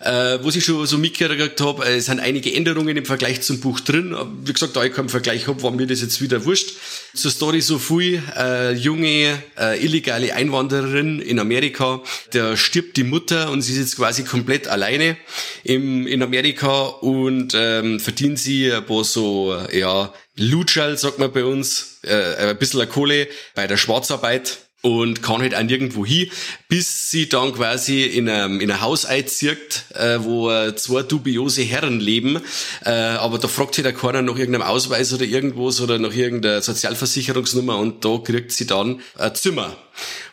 [0.00, 3.60] äh, was ich schon so mitgekriegt habe, äh, es sind einige Änderungen im Vergleich zum
[3.60, 4.16] Buch drin.
[4.44, 6.72] Wie gesagt, da ich keinen Vergleich habe, war mir das jetzt wieder wurscht.
[7.14, 8.22] Zur Story so viel.
[8.36, 13.96] Äh, junge, äh, illegale Einwanderin in Amerika, da stirbt die Mutter und sie ist jetzt
[13.96, 15.16] quasi komplett alleine
[15.64, 21.44] im, in Amerika und ähm, verdient sie ein paar so, ja, Lutschal, sagt man bei
[21.44, 26.30] uns, äh, ein bisschen Kohle bei der Schwarzarbeit und kann halt auch nirgendwo hin,
[26.68, 31.98] bis sie dann quasi in einem, in ein Haus einzirkt, äh, wo zwei dubiose Herren
[31.98, 32.40] leben.
[32.84, 37.76] Äh, aber da fragt der keiner nach irgendeinem Ausweis oder irgendwas oder nach irgendeiner Sozialversicherungsnummer
[37.78, 39.76] und da kriegt sie dann ein Zimmer.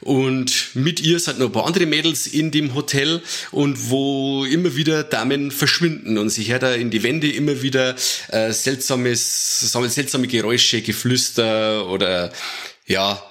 [0.01, 4.75] Und mit ihr sind noch ein paar andere Mädels in dem Hotel und wo immer
[4.75, 7.95] wieder Damen verschwinden und sie hört da in die Wände immer wieder
[8.29, 12.31] äh, seltsames, seltsame Geräusche, Geflüster oder
[12.85, 13.23] ja,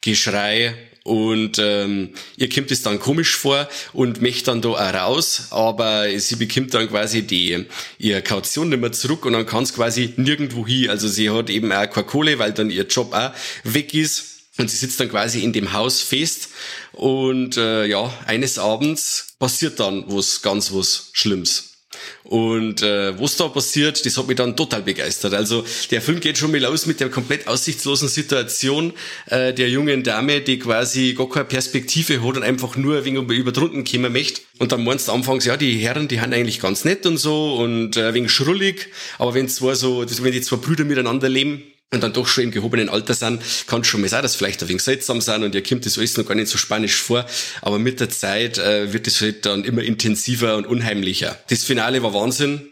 [0.00, 0.74] Geschrei
[1.08, 6.06] und ähm, ihr kommt es dann komisch vor und möchte dann da auch raus, aber
[6.18, 7.64] sie bekommt dann quasi die
[7.98, 10.90] ihre Kaution nicht mehr zurück und dann kann es quasi nirgendwo hin.
[10.90, 13.32] Also sie hat eben auch keine Kohle, weil dann ihr Job auch
[13.64, 14.34] weg ist.
[14.58, 16.48] Und sie sitzt dann quasi in dem Haus fest
[16.92, 21.67] und äh, ja, eines Abends passiert dann was ganz was Schlimmes.
[22.24, 25.34] Und äh, was da passiert, das hat mich dann total begeistert.
[25.34, 28.92] Also der Film geht schon mal los mit der komplett aussichtslosen Situation
[29.26, 33.52] äh, der jungen Dame, die quasi gar keine Perspektive hat und einfach nur wegen über
[33.52, 34.42] drunten kommen möchte.
[34.58, 37.54] Und dann meinst du anfangs, ja, die Herren, die haben eigentlich ganz nett und so
[37.54, 38.88] und äh, wegen schrullig,
[39.18, 42.50] aber wenn zwei so, wenn die zwei Brüder miteinander leben, und dann doch schon im
[42.50, 45.62] gehobenen Alter sind, kann schon mal sein, dass vielleicht ein wenig seltsam sind und ihr
[45.62, 47.24] kommt das alles noch gar nicht so spanisch vor.
[47.62, 51.38] Aber mit der Zeit äh, wird es halt dann immer intensiver und unheimlicher.
[51.48, 52.70] Das Finale war Wahnsinn.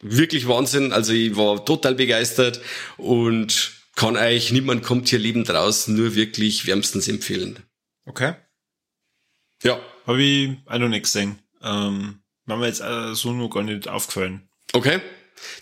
[0.00, 0.92] Wirklich Wahnsinn.
[0.92, 2.60] Also ich war total begeistert
[2.96, 7.58] und kann euch, niemand kommt hier lebend raus, nur wirklich wärmstens empfehlen.
[8.06, 8.34] Okay.
[9.62, 9.78] Ja.
[10.06, 11.38] Habe ich auch noch nicht gesehen.
[11.62, 14.48] Ähm, war mir jetzt äh, so noch gar nicht aufgefallen.
[14.72, 15.00] Okay.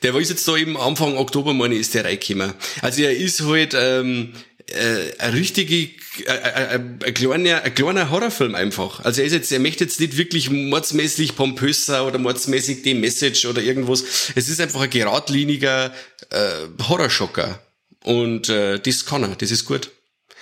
[0.03, 2.55] Der war jetzt da eben Anfang Oktober, meine ist der reingekommen.
[2.80, 4.33] Also er ist halt ähm,
[4.68, 9.01] äh, ein richtige, äh, äh, ein, kleiner, ein kleiner Horrorfilm einfach.
[9.01, 12.95] Also er ist jetzt, er möchte jetzt nicht wirklich mordsmäßig pompös sein oder mordsmäßig die
[12.95, 14.05] Message oder irgendwas.
[14.35, 15.93] Es ist einfach ein geradliniger
[16.30, 17.61] äh, Horrorschocker.
[18.05, 19.91] Und äh, das kann er, das ist gut.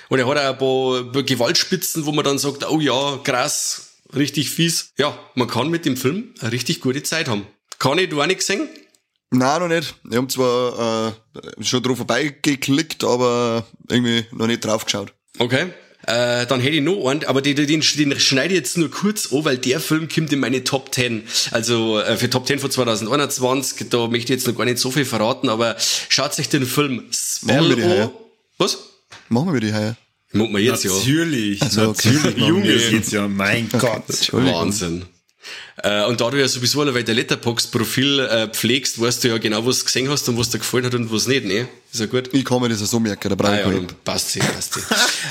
[0.09, 4.51] Und er hat auch ein paar Gewaltspitzen, wo man dann sagt, oh ja, krass, richtig
[4.51, 4.93] fies.
[4.99, 7.47] Ja, man kann mit dem Film eine richtig gute Zeit haben.
[7.79, 8.69] Kann ich, du auch nicht gesehen?
[9.31, 9.95] Nein, noch nicht.
[10.11, 15.13] Ich habe zwar äh, schon drauf vorbeigeklickt, aber irgendwie noch nicht drauf geschaut.
[15.39, 15.69] Okay.
[16.07, 19.33] Äh, dann hätte ich noch einen, aber den, den, den schneide ich jetzt nur kurz
[19.33, 21.25] an, weil der Film kommt in meine Top 10.
[21.51, 24.91] Also äh, für Top 10 von 2021, da möchte ich jetzt noch gar nicht so
[24.91, 25.77] viel verraten, aber
[26.09, 28.11] schaut sich den Film Spell an.
[28.59, 28.79] Was?
[29.29, 29.97] Machen wir die heuer.
[30.33, 31.67] Machen wir jetzt natürlich, ja.
[31.67, 32.25] Also, natürlich.
[32.25, 32.47] Okay.
[32.47, 34.33] Junge, jetzt ja, mein Gott.
[34.33, 35.05] Wahnsinn.
[35.83, 39.65] Äh, und da du ja sowieso alle dein Letterbox-Profil äh, pflegst, weißt du ja genau,
[39.65, 41.69] was du gesehen hast und was dir gefallen hat und was nicht, ne?
[41.93, 42.31] Ist ja gut.
[42.33, 44.75] Ich kann mir das ja so merken, da brauche ich ah, ja, Passt sie, passt
[44.75, 44.81] sie.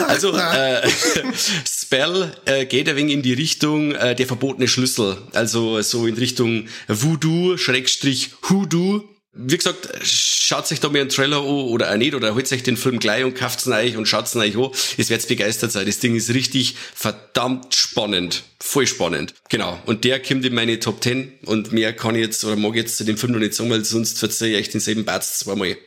[0.03, 0.89] also, äh,
[1.65, 5.17] Spell äh, geht ein wenig in die Richtung äh, der verbotene Schlüssel.
[5.34, 9.03] Also so in Richtung Voodoo, Schrägstrich Hoodoo
[9.34, 12.63] wie gesagt, schaut sich da mal einen Trailer an oder auch nicht, oder holt euch
[12.63, 14.71] den Film gleich und kauft ihn euch und schaut ihn euch an.
[14.97, 15.86] Ihr werdet begeistert sein.
[15.86, 18.43] Das Ding ist richtig verdammt spannend.
[18.59, 19.36] Voll spannend.
[19.49, 19.80] Genau.
[19.86, 22.82] Und der kommt in meine Top 10 und mehr kann ich jetzt, oder mag ich
[22.82, 25.77] jetzt zu dem Film noch nicht sagen, weil sonst verzeihe ich euch denselben Batz zweimal.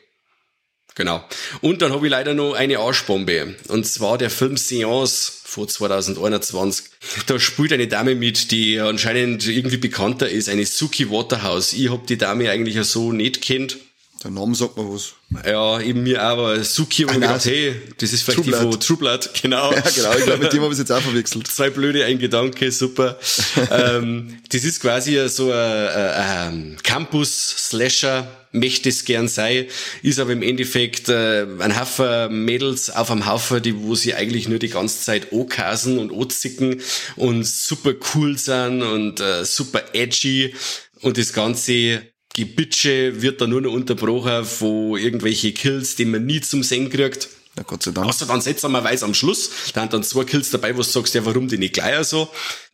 [0.94, 1.24] Genau.
[1.60, 3.54] Und dann habe ich leider noch eine Arschbombe.
[3.68, 6.86] Und zwar der Film Seance von 2021.
[7.26, 11.72] Da spielt eine Dame mit, die anscheinend irgendwie bekannter ist, eine Suki Waterhouse.
[11.72, 13.78] Ich hab die Dame eigentlich ja so nicht kennt.
[14.22, 15.14] Der Name sagt mir was.
[15.44, 18.96] Ja, eben mir aber Suki und gedacht, hey, das ist vielleicht True die von True
[18.96, 19.72] Blood, genau.
[19.72, 21.48] Ja, genau, ich glaube, mit dem habe ich jetzt auch verwechselt.
[21.48, 23.18] Zwei blöde, ein Gedanke, super.
[23.70, 29.66] ähm, das ist quasi so ein, ein Campus-Slasher, möchte es gern sein,
[30.02, 34.48] ist aber im Endeffekt äh, ein Haufen Mädels auf einem Haufen, die, wo sie eigentlich
[34.48, 36.80] nur die ganze Zeit ankasen und anzicken
[37.16, 40.54] und super cool sind und äh, super edgy
[41.00, 42.02] und das Ganze
[42.34, 47.28] Gebitsche wird da nur noch unterbrochen von irgendwelche Kills, die man nie zum Sehen kriegt.
[47.54, 48.08] Na Gott sei Dank.
[48.08, 51.24] Außer dann seltsamerweise am Schluss, da haben dann zwei Kills dabei, wo du sagst, ja,
[51.26, 52.30] warum die nicht gleich so?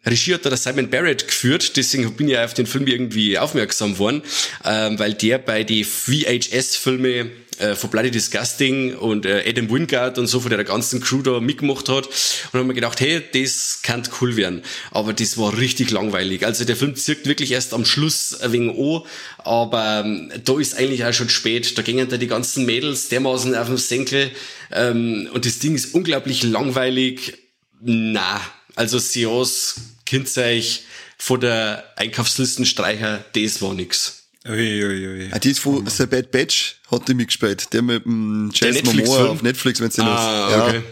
[0.06, 3.98] Regie hat da der Simon Barrett geführt, deswegen bin ich auf den Film irgendwie aufmerksam
[3.98, 4.22] worden,
[4.64, 10.26] ähm, weil der bei die VHS-Filme äh, von Bloody Disgusting und äh, Adam Wingard und
[10.26, 14.02] so von der ganzen Crew da mitgemacht hat und haben mir gedacht, hey, das kann
[14.20, 14.62] cool werden.
[14.90, 16.44] Aber das war richtig langweilig.
[16.44, 19.02] Also der Film zirkt wirklich erst am Schluss wenig an,
[19.38, 21.76] aber ähm, da ist eigentlich auch schon spät.
[21.76, 24.30] Da gingen da die ganzen Mädels dermaßen auf dem Senkel
[24.70, 27.38] ähm, und das Ding ist unglaublich langweilig.
[27.80, 28.40] Na,
[28.74, 30.84] also Seance, Kindzeich
[31.16, 34.17] von der Einkaufslistenstreicher, das war nix.
[34.48, 35.28] Ui, ui, ui.
[35.30, 37.72] Ah, die ist von The Bad Batch, hat die mitgespielt.
[37.72, 40.66] Der mit dem Jason Momoa auf Netflix, wenn sie ah, ja.
[40.66, 40.82] okay.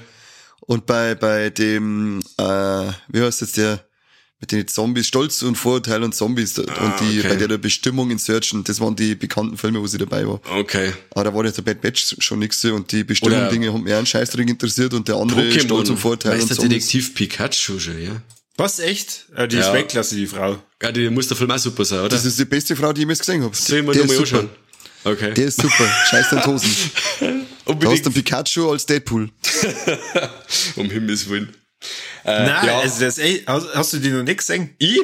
[0.60, 2.42] Und bei, bei dem, äh,
[3.08, 3.84] wie heißt jetzt der,
[4.40, 7.28] mit den Zombies, Stolz und Vorurteil und Zombies ah, und die, okay.
[7.28, 10.40] bei der, der Bestimmung in Searchen, das waren die bekannten Filme, wo sie dabei war.
[10.50, 10.92] Okay.
[11.12, 14.48] Aber da war der Bad Batch schon nix und die Bestimmung-Dinge haben mehr einen Scheißdreck
[14.48, 16.88] interessiert und der andere Pokémon, Stolz und Vorurteil und Zombies.
[16.88, 18.20] Detektiv Pikachu schon, ja?
[18.56, 19.26] Was, echt?
[19.34, 19.66] Äh, die ja.
[19.66, 20.62] ist Weltklasse, die Frau.
[20.82, 22.08] Ja, die muss der Film auch super sein, oder?
[22.08, 23.54] Das ist die beste Frau, die ich jemals gesehen habe.
[23.54, 24.48] Sehen wir der ist super.
[25.04, 25.34] Okay.
[25.34, 25.88] Der ist super.
[26.10, 26.90] Scheiß den Hosen.
[27.66, 29.30] du hast den Pikachu als Deadpool.
[30.76, 31.54] um Himmels Willen.
[32.24, 32.80] Äh, Nein, ja.
[32.80, 34.74] also das, ey, hast, hast, du die noch nicht gesehen?
[34.78, 35.00] Ich?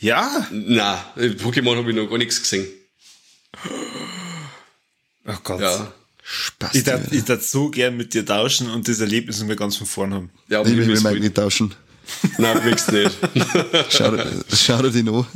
[0.00, 0.46] Ja?
[0.50, 2.66] Nein, Pokémon habe ich noch gar nichts gesehen.
[5.24, 5.60] Ach Gott.
[5.60, 5.92] Ja.
[6.22, 6.74] Spaß.
[6.74, 9.86] Ich darf, ich darf so gern mit dir tauschen und das Erlebnis mir ganz von
[9.86, 10.30] vorn haben.
[10.48, 11.74] Ja, ich will mit Mike nicht tauschen.
[12.38, 13.16] Nein, nix nicht.
[13.90, 14.12] schau,
[14.52, 15.26] schau dir den an.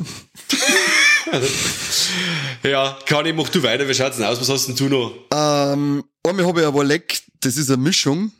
[2.63, 3.89] ja, Kani, mach du weiter.
[3.89, 4.41] Wie schaut's denn aus?
[4.41, 5.13] Was hast denn du noch?
[5.33, 8.33] Ähm, einmal habe ich aber Leck, das ist eine Mischung.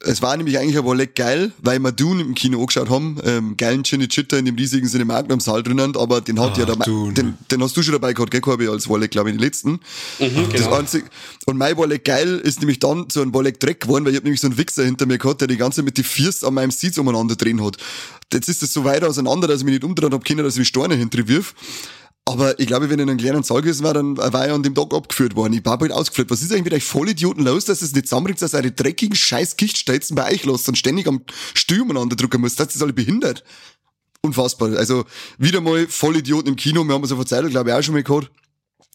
[0.00, 3.56] Es war nämlich eigentlich aber leck geil, weil wir Dune im Kino angeschaut haben, ähm,
[3.56, 7.62] geilen Chinichitta in dem riesigen Cinemagnum-Saal drinnen, aber den hat Ach, ja dabei, den, den
[7.62, 9.80] hast du schon dabei gehabt, gell, Corby, als Warleck, glaube ich, in den letzten.
[10.20, 10.74] Mhm, Das genau.
[10.74, 11.04] einzig,
[11.46, 14.24] und mein Warleck geil ist nämlich dann zu einem Warleck Dreck geworden, weil ich hab
[14.24, 16.54] nämlich so einen Wichser hinter mir gehabt, der die ganze Zeit mit die Fierst an
[16.54, 17.76] meinem Sitz umeinander drehen hat.
[18.32, 20.60] Jetzt ist das so weit auseinander, dass ich mich nicht umdrehen hab können, dass ich
[20.60, 21.54] mich Steine hinterwirf.
[22.28, 24.62] Aber ich glaube, wenn ich in einem kleinen Saal gewesen wäre, dann war ich an
[24.62, 25.54] dem Tag abgeführt worden.
[25.54, 26.30] Ich war bald ausgeflippt.
[26.30, 29.16] Was ist eigentlich mit euch Vollidioten los, dass es nicht zusammenbringt, dass ihr eure dreckigen
[29.16, 31.22] scheiß Gichtstelzen bei euch lasst und ständig am
[31.54, 32.60] Stuhl umeinander drücken müsst?
[32.60, 33.44] Das ist alle behindert.
[34.20, 34.76] Unfassbar.
[34.76, 35.04] Also,
[35.38, 36.84] wieder mal Vollidioten im Kino.
[36.84, 38.30] Wir haben es auf der Zeit, glaube ich, auch schon mal gehabt.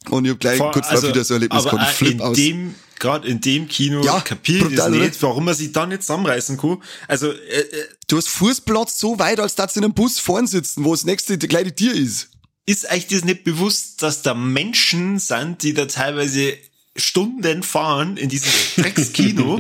[0.10, 1.84] Und ich hab gleich Vor- kurz darauf wieder so ein Erlebnis gehabt.
[1.92, 2.36] Ich flipp in aus.
[2.36, 6.02] dem, gerade in dem Kino Ja, kapier ich das nicht, warum man sich da nicht
[6.04, 6.84] zusammenreißen kann.
[7.08, 10.46] Also, äh, äh, Du hast Fußplatz so weit, als dass du in einem Bus vorn
[10.46, 12.28] sitzen, wo das nächste kleine Tier ist.
[12.66, 16.54] Ist euch das nicht bewusst, dass da Menschen sind, die da teilweise
[16.96, 19.60] Stunden fahren in dieses Dreckskino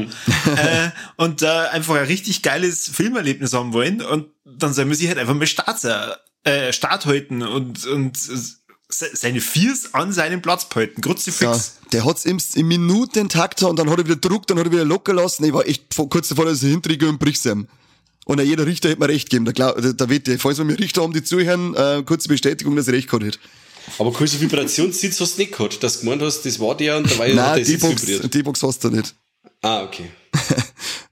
[0.55, 5.07] äh, und da einfach ein richtig geiles Filmerlebnis haben wollen und dann soll man sich
[5.07, 5.83] halt einfach mal Start,
[6.43, 8.57] äh, Start halten und, und se-
[8.89, 11.01] seine Viers an seinem Platz behalten.
[11.03, 11.77] Ja, Kruzifix.
[11.91, 14.85] der hat's im, im Minutentakt und dann hat er wieder druckt, dann hat er wieder
[14.85, 15.43] locker lassen.
[15.45, 17.67] Ich war echt vor- kurz davor, dass ich hintergehe und brich's ihm.
[18.25, 19.45] Und auch jeder Richter hätte mir recht gegeben.
[19.45, 20.41] Da, glaub, da, da ich.
[20.41, 23.39] Falls wir mir Richter haben, die zuhören, äh, kurze Bestätigung, dass ich recht gehabt hätte.
[23.99, 27.11] Aber so Vibrationssitz hast du nicht gehabt, dass du gemeint hast, das war der und
[27.11, 28.33] dabei hat Nein, der Sitz D-Box, vibriert.
[28.33, 29.13] D-Box hast du nicht.
[29.61, 30.09] Ah, okay.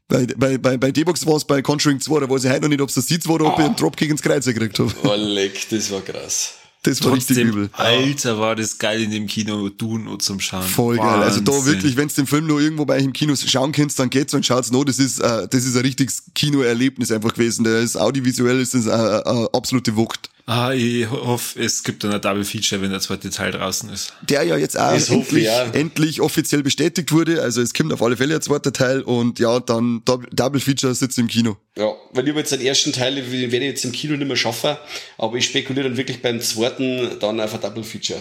[0.07, 2.67] Bei, bei, bei, bei D-Box war es bei Conjuring 2, da weiß ich heute noch
[2.67, 4.91] nicht, ob es der Sitz war oder ob ich einen Dropkick ins Kreuz gekriegt habe.
[5.03, 6.55] Oh, leck, das war krass.
[6.83, 7.69] Das war richtig Trotzdem, übel.
[7.73, 10.63] Alter, war das geil in dem Kino, du nur zum Schauen.
[10.63, 11.21] Voll geil.
[11.21, 11.73] Also da Wahnsinn.
[11.73, 14.43] wirklich, wenn's den Film noch irgendwo bei euch im Kino schauen kannst, dann geht's und
[14.43, 14.83] schaut's noch.
[14.83, 17.65] Das ist, äh, das ist ein richtiges Kinoerlebnis einfach gewesen.
[17.65, 20.30] Ist audiovisuell ist das äh, äh, absolute Wucht.
[20.53, 24.13] Ah, ich hoffe, es gibt dann ein Double Feature, wenn der zweite Teil draußen ist.
[24.21, 25.63] Der ja jetzt auch hoffe endlich, ich, ja.
[25.71, 27.41] endlich offiziell bestätigt wurde.
[27.41, 30.93] Also es kommt auf alle Fälle ein zweiter Teil und ja, dann Dou- Double Feature
[30.93, 31.55] sitzt im Kino.
[31.77, 34.35] Ja, weil ich jetzt den ersten Teil, den werde ich jetzt im Kino nicht mehr
[34.35, 34.75] schaffen,
[35.17, 38.19] aber ich spekuliere dann wirklich beim zweiten dann auf ein Double Feature.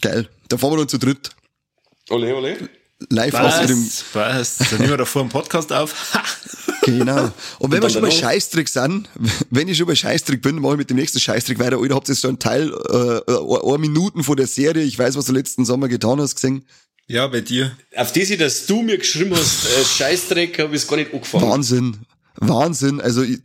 [0.00, 0.28] Geil.
[0.48, 1.30] Da fahren wir dann zu dritt.
[2.10, 2.68] Ole, ole.
[3.10, 4.04] Live aus dem Was?
[4.12, 4.58] Was?
[4.70, 6.16] Dann nehmen wir da vor dem Podcast auf.
[6.84, 7.30] Genau.
[7.58, 8.10] Und wenn Und wir schon bei?
[8.10, 9.08] Scheißtrick sind,
[9.50, 11.78] wenn ich schon bei Scheißtrick bin, mache ich mit dem nächsten Scheißtrick weiter.
[11.80, 15.16] Oder habt ihr so einen Teil, äh, äh, ein Minuten von der Serie, ich weiß,
[15.16, 16.64] was du letzten Sommer getan hast, gesehen?
[17.08, 17.72] Ja, bei dir.
[17.96, 21.48] Auf das, dass du mir geschrieben hast, äh, Scheißdreck, habe ich es gar nicht angefangen.
[21.48, 21.96] Wahnsinn.
[22.36, 23.00] Wahnsinn.
[23.00, 23.40] Also, ich-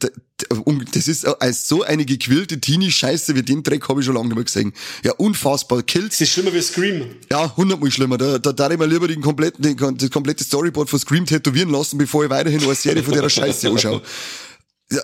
[0.93, 4.35] das ist als so eine gequillte Teenie-Scheiße wie den Dreck habe ich schon lange nicht
[4.35, 4.73] mehr gesehen.
[5.03, 5.83] Ja, unfassbar.
[5.83, 6.17] Kills.
[6.17, 7.05] Das ist schlimmer wie Scream.
[7.31, 8.17] Ja, hundertmal schlimmer.
[8.17, 11.69] Da, da darf ich mir lieber den kompletten, den, das komplette Storyboard von Scream tätowieren
[11.69, 14.01] lassen, bevor ich weiterhin eine Serie von der Scheiße anschaue.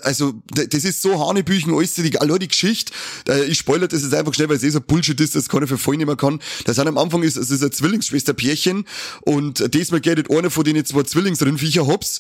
[0.04, 2.94] Also, das ist so Hanebüchen, alles, die, allein die Geschichte,
[3.28, 5.68] äh, ich spoilere das jetzt einfach schnell, weil es eh so Bullshit ist, dass keiner
[5.68, 6.40] für voll nehmen kann.
[6.64, 8.86] Da sind am Anfang ist, es ist ein Zwillingsschwesterpärchen
[9.24, 12.20] und diesmal geht nicht einer von denen zwei Zwillingsrindviecher hops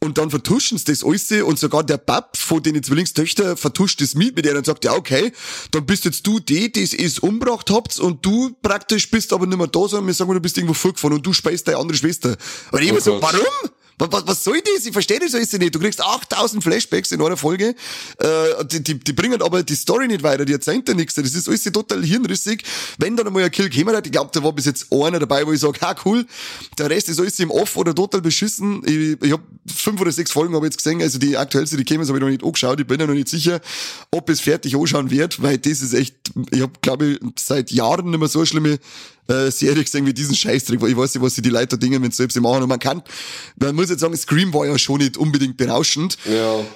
[0.00, 4.14] und dann vertuschen sie das alles und sogar der Bab von den Zwillingstöchter vertuscht das
[4.14, 5.32] mit mit der und sagt, ja okay,
[5.70, 9.46] dann bist jetzt du die, die es es umgebracht habt und du praktisch bist aber
[9.46, 11.96] nicht mehr da, sondern wir sagen, du bist irgendwo vorgefahren und du speist deine andere
[11.96, 12.36] Schwester.
[12.72, 13.22] Und ich Oh immer so, Gott.
[13.22, 13.70] warum?
[13.98, 14.84] Was, was, soll das?
[14.84, 15.74] Ich verstehe das alles nicht.
[15.74, 17.74] Du kriegst 8000 Flashbacks in einer Folge.
[18.18, 21.14] Äh, die, die, die bringen aber die Story nicht weiter, die erzählen dir nichts.
[21.14, 22.62] Das ist alles total hirnrissig.
[22.98, 25.46] Wenn dann einmal ein Kill gekommen hat, ich glaube, da war bis jetzt einer dabei,
[25.46, 26.26] wo ich sage, ha cool,
[26.78, 28.82] der Rest ist alles im Off oder total beschissen.
[28.84, 29.42] Ich, ich habe
[29.74, 32.22] fünf oder sechs Folgen hab ich jetzt gesehen, also die aktuellste, die kämen, habe ich
[32.22, 32.78] noch nicht angeschaut.
[32.80, 33.60] Ich bin ja noch nicht sicher,
[34.10, 36.16] ob es fertig anschauen wird, weil das ist echt,
[36.50, 38.78] ich habe glaube ich seit Jahren nicht mehr so schlimme
[39.28, 42.02] äh, Serie gesehen wie diesen Scheißtrick, weil ich weiß nicht, was sie die Leute dingen,
[42.02, 42.62] wenn sie selbst machen.
[42.62, 43.02] Und man kann,
[43.56, 46.16] man muss jetzt sagen, Scream war ja schon nicht unbedingt berauschend.
[46.24, 46.60] Ja.
[46.60, 46.66] Äh,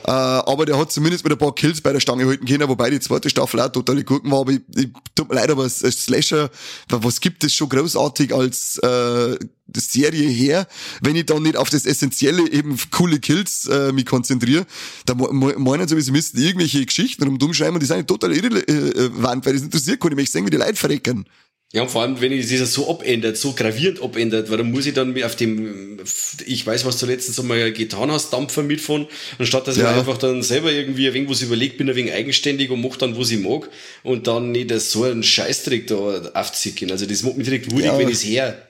[0.50, 3.00] aber der hat zumindest mit ein paar Kills bei der Stange halten können, wobei die
[3.00, 4.40] zweite Staffel auch totale Gurken war.
[4.40, 6.50] Aber ich, ich tut mir leid, aber als Slasher,
[6.88, 9.36] was gibt es schon großartig als äh,
[9.76, 10.66] Serie her,
[11.00, 14.66] wenn ich dann nicht auf das Essentielle eben coole Kills äh, mich konzentriere,
[15.06, 19.62] da meinen sie, sie müssten irgendwelche Geschichten rumschreiben und die sind total irrelevant, weil das
[19.62, 20.12] interessiert kann.
[20.12, 21.26] Ich möchte sehen, wie die Leute verrecken.
[21.72, 24.94] Ja, und vor allem, wenn ich das so abändert, so gravierend abändert, warum muss ich
[24.94, 26.00] dann auf dem,
[26.44, 29.06] ich weiß, was du letztens einmal getan hast, Dampfer mitfahren,
[29.38, 29.92] anstatt dass Ja.
[29.92, 32.96] ich einfach dann selber irgendwie ein wenig was überlegt, bin ein wenig eigenständig und mach
[32.96, 33.68] dann, was ich mag
[34.02, 36.90] und dann nicht so einen Scheißdreck da aufzicken.
[36.90, 37.96] Also das macht mich direkt wurig, Ja.
[37.96, 38.66] wenn ich's her.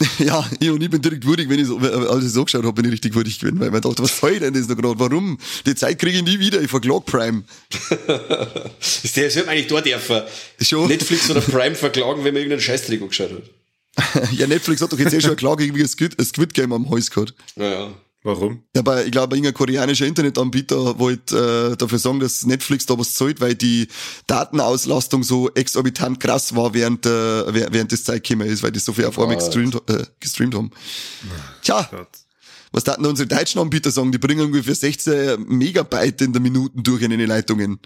[0.18, 2.72] Ja, ich und ich bin direkt würdig, wenn ich so, als ich so geschaut habe,
[2.72, 4.98] bin ich richtig würdig gewesen, weil ich mir dachte, was soll denn das noch gerade?
[4.98, 5.38] Warum?
[5.66, 7.44] Die Zeit kriege ich nie wieder, ich verklag Prime.
[8.80, 10.22] Das der sollte man eigentlich da dürfen.
[10.60, 10.88] Schon.
[10.88, 14.32] Netflix oder Prime verklagen, wenn man irgendeinen Scheißdreck angeschaut hat.
[14.32, 15.92] Ja, Netflix hat doch jetzt eh schon eine Klage gegen das
[16.28, 17.34] Squid Game am Hals gehabt.
[17.56, 17.92] Naja.
[18.22, 18.64] Warum?
[18.76, 23.14] Ja, bei, ich glaube, irgendein koreanischer Internetanbieter wollte äh, dafür sagen, dass Netflix da was
[23.14, 23.88] zahlt, weil die
[24.26, 28.92] Datenauslastung so exorbitant krass war, während, äh, während das Zeit gekommen ist, weil die so
[28.92, 30.70] viel auf einmal gestreamt, äh, gestreamt haben.
[31.62, 32.08] Tja, Gott.
[32.72, 34.12] Was da unsere deutschen Anbieter sagen?
[34.12, 37.80] Die bringen ungefähr 16 Megabyte in der Minute durch in den Leitungen.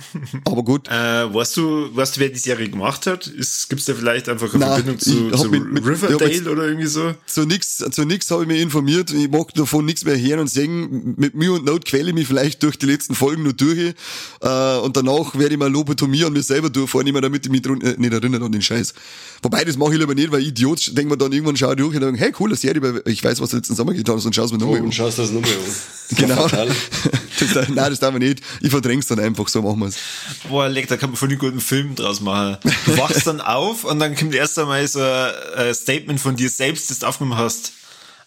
[0.44, 0.88] Aber gut.
[0.88, 3.26] Äh, weißt du, weißt du, wer die Serie gemacht hat?
[3.26, 6.86] Ist, gibt's da vielleicht einfach eine Nein, Verbindung zu, zu mit- mit- Riverdale oder irgendwie
[6.86, 7.14] so?
[7.26, 9.10] Zu nix, zu nix habe ich mich informiert.
[9.12, 11.14] Ich mag davon nichts mehr hören und sehen.
[11.16, 13.94] Mit Mühe und Not quäle ich mich vielleicht durch die letzten Folgen nur durch.
[14.40, 17.80] Äh, und danach werde ich mal Lobotomie an mir selber durchfahren, damit ich mich dran,
[17.80, 18.94] äh, nicht erinnere an den Scheiß.
[19.42, 22.00] Wobei, das mache ich lieber nicht, weil Idiot denkt man dann irgendwann, schau durch und
[22.00, 24.52] denkt, hey, coole Serie, weil ich weiß, was du letzten Sommer getan hast und schau's
[24.52, 24.84] mir nochmal Oh, an.
[24.84, 25.58] und schaust das nochmal an.
[26.16, 26.46] Genau.
[27.40, 28.40] Das, nein, das darf man nicht.
[28.60, 29.96] Ich verdräng's dann einfach, so machen wir's.
[30.48, 32.56] Boah, leck, da kann man voll einen guten Film draus machen.
[32.86, 36.90] Du wachst dann auf und dann kommt erst einmal so ein Statement von dir selbst,
[36.90, 37.72] das du aufgenommen hast.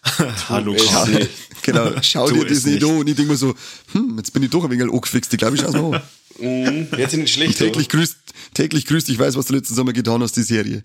[0.48, 1.28] Hallo, es Karl.
[1.62, 3.54] Genau, schau dir das es nicht an und ich denke mir so,
[3.92, 5.32] hm, jetzt bin ich doch ein wenig angefixt.
[5.32, 6.02] Ich glaube, ich schau's mal an.
[6.38, 7.58] Mhm, jetzt nicht schlecht.
[7.58, 8.16] Täglich grüßt,
[8.54, 10.84] täglich grüßt, ich weiß, was du letzten Sommer getan hast, die Serie.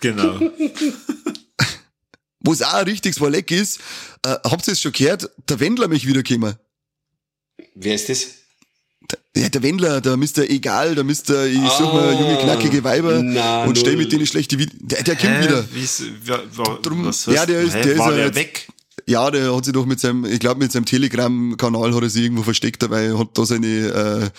[0.00, 0.40] Genau.
[2.40, 3.80] Wo es auch ein richtiges Verleck ist,
[4.24, 6.54] äh, habt ihr es schon gehört, der Wendler mich wiedergekommen.
[7.74, 8.26] Wer ist das?
[9.36, 10.48] Ja, der Wendler, der Mr.
[10.48, 11.44] Egal, der Mr.
[11.46, 14.78] Ich such mir Ah, junge, knackige Weiber na, und stell mit denen schlechte Videos.
[14.80, 15.64] Der, der kommt wieder.
[16.82, 17.82] Drum- was ja, der ist- hä?
[17.82, 18.68] der ist War ja der weg?
[19.08, 22.22] Ja, der hat sich doch mit seinem, ich glaube mit seinem Telegram-Kanal hat er sich
[22.24, 24.30] irgendwo versteckt dabei, hat da seine äh,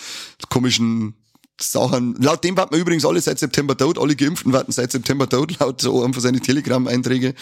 [0.50, 1.14] komischen
[1.60, 2.14] Sachen.
[2.20, 5.56] Laut dem warten wir übrigens alle seit September tot, alle Geimpften warten seit September tot,
[5.60, 7.34] laut so einfach seine Telegram-Einträge.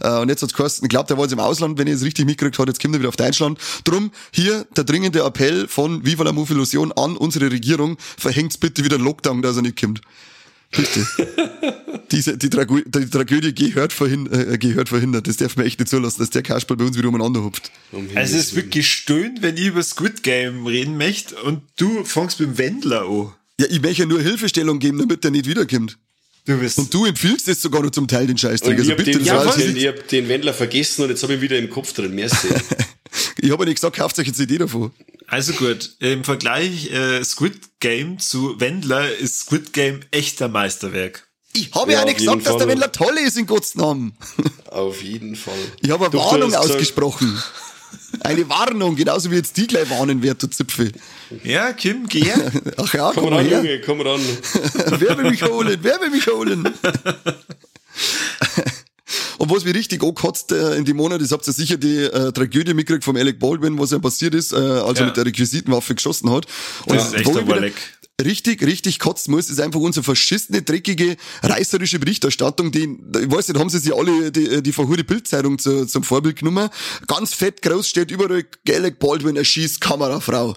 [0.00, 2.02] Äh, und jetzt hat's geheißen, ich glaube, der war jetzt im Ausland, wenn ich es
[2.02, 3.58] richtig mitgekriegt habe, jetzt kommt er wieder auf Deutschland.
[3.84, 8.96] Drum hier der dringende Appell von Viva la Mufilusion an unsere Regierung, verhängt's bitte wieder
[8.96, 10.00] einen Lockdown, dass er nicht kommt.
[10.70, 11.06] Bitte.
[12.10, 15.26] Diese, die, Tragö die Tragödie gehört, verhin äh, gehört verhindert.
[15.26, 17.70] Das darf man echt nicht zulassen, dass der Kasperl bei uns wieder umeinander hupft.
[17.92, 18.66] Um Also es ist Willen.
[18.66, 23.08] wirklich stöhnt, wenn ich über Squid Game reden möchte und du fängst mit dem Wendler
[23.08, 23.32] an.
[23.60, 25.98] Ja, ich möchte ja nur Hilfestellung geben, damit der nicht wiederkommt.
[26.46, 26.76] Du bist.
[26.78, 28.74] Und du empfiehlst es sogar noch zum Teil, den Scheißdreck.
[28.74, 31.22] ich Also hab, bitte, den, das jetzt den, ich hab den Wendler vergessen und jetzt
[31.22, 32.14] habe ich ihn wieder im Kopf drin.
[32.14, 32.48] Merci.
[33.40, 34.90] ich habe ja nicht gesagt, kauft euch eine CD davon.
[35.26, 41.26] Also gut, im Vergleich äh, Squid Game zu Wendler ist Squid Game echter Meisterwerk.
[41.54, 42.68] Ich habe Ja, ja, nicht gesagt, dass der Fall.
[42.68, 44.14] Wendler toll ist, in Gottes Namen.
[44.66, 45.54] Auf jeden Fall.
[45.80, 47.40] Ich habe eine Warnung ausgesprochen.
[48.20, 50.92] Eine Warnung, genauso wie jetzt die gleich warnen wird, du Zipfel.
[51.42, 52.52] Ja, Kim, geh her.
[52.76, 53.58] Ach ja, Komm komm mal ran, her.
[53.58, 54.20] Junge, komm ran.
[55.00, 55.78] wer will mich holen?
[55.82, 56.68] Wer will mich holen?
[59.38, 62.32] Und was mich richtig angekotzt äh, in die Monate, das habt ihr sicher die äh,
[62.32, 65.06] Tragödie mitgekriegt vom Alec Baldwin, was ja passiert ist, äh, als er Ja.
[65.08, 66.46] mit der Requisitenwaffe geschossen hat.
[66.86, 67.74] Und Das ist echt wo ein ich wieder Überleck.
[68.22, 73.58] Richtig, richtig kotzen muss, ist einfach unsere verschissene, dreckige, reißerische Berichterstattung, die, ich weiß nicht,
[73.58, 76.68] haben sie sich alle die, die verhurte Bildzeitung zu, zum Vorbild genommen.
[77.08, 80.54] Ganz fett groß steht überall, Alec Baldwin erschießt Kamerafrau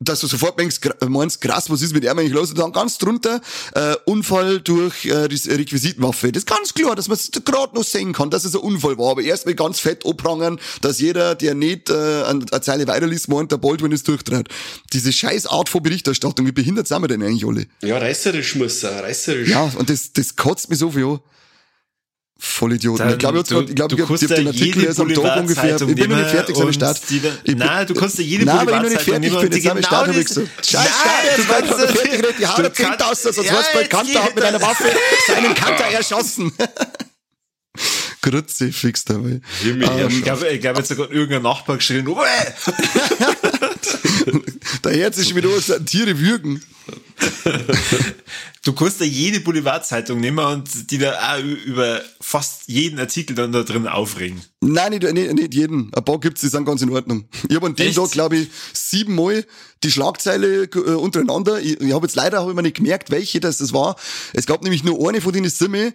[0.00, 2.50] dass du sofort denkst, gra- meinst, krass, was ist mit ihm eigentlich los?
[2.50, 3.40] Und dann ganz drunter,
[3.74, 6.32] äh, Unfall durch äh, Res- Requisitenwaffe.
[6.32, 8.98] Das ist ganz klar, dass man es gerade noch sehen kann, dass es ein Unfall
[8.98, 9.12] war.
[9.12, 13.28] Aber erst mal ganz fett abprangern, dass jeder, der nicht äh, an- eine Zeile weiterliest,
[13.28, 14.48] meint, der Baldwin ist durchtrat.
[14.92, 17.66] Diese scheiß Art von Berichterstattung, wie behindert sind wir denn eigentlich alle?
[17.82, 19.48] Ja, reißerisch muss er, reißerisch.
[19.48, 21.20] Ja, und das, das kotzt mich so viel an.
[22.36, 22.98] Vollidioten.
[22.98, 24.66] Dann, ich glaube, ich, du- hab- ich, glaub, ich hab, kannst ich hab den Artikel
[24.76, 25.76] jede erst am Tag ungefähr.
[25.80, 27.00] Ich bin noch nicht fertig, so nehmen Start.
[27.08, 29.40] die Ich bin- Nein, du kannst ja jede Nein, weil ich noch nicht fertig nehmen
[29.40, 30.48] bin, jetzt habe ich genau Start, ich gesagt.
[30.66, 33.84] Scheiß Start, jetzt war ich gerade fertig geredet, die er 10.000 aus, sonst war's bei
[33.84, 34.60] Kanter, jetzt hat mit einer.
[34.60, 34.84] Waffe
[35.26, 36.52] seinen Kanter erschossen.
[38.22, 39.40] Grütze, fix dabei.
[39.64, 42.04] Ähm, Ich glaube, ich glaub, jetzt hat gerade irgendein Nachbar geschrien,
[44.82, 46.62] Herz ist schon wieder aus, Tiere würgen.
[48.64, 53.52] Du kannst ja jede Boulevardzeitung nehmen und die da auch über fast jeden Artikel dann
[53.52, 54.42] da drin aufregen.
[54.60, 55.92] Nein, nicht, nicht, nicht jeden.
[55.94, 57.28] Ein paar gibt's, die sind ganz in Ordnung.
[57.48, 57.96] Ich habe an dem Echt?
[57.96, 59.44] Tag, glaube ich, siebenmal
[59.82, 61.60] die Schlagzeile äh, untereinander.
[61.60, 63.96] Ich, ich habe jetzt leider hab ich mir nicht gemerkt, welche das, das war.
[64.32, 65.92] Es gab nämlich nur eine von denen Simme,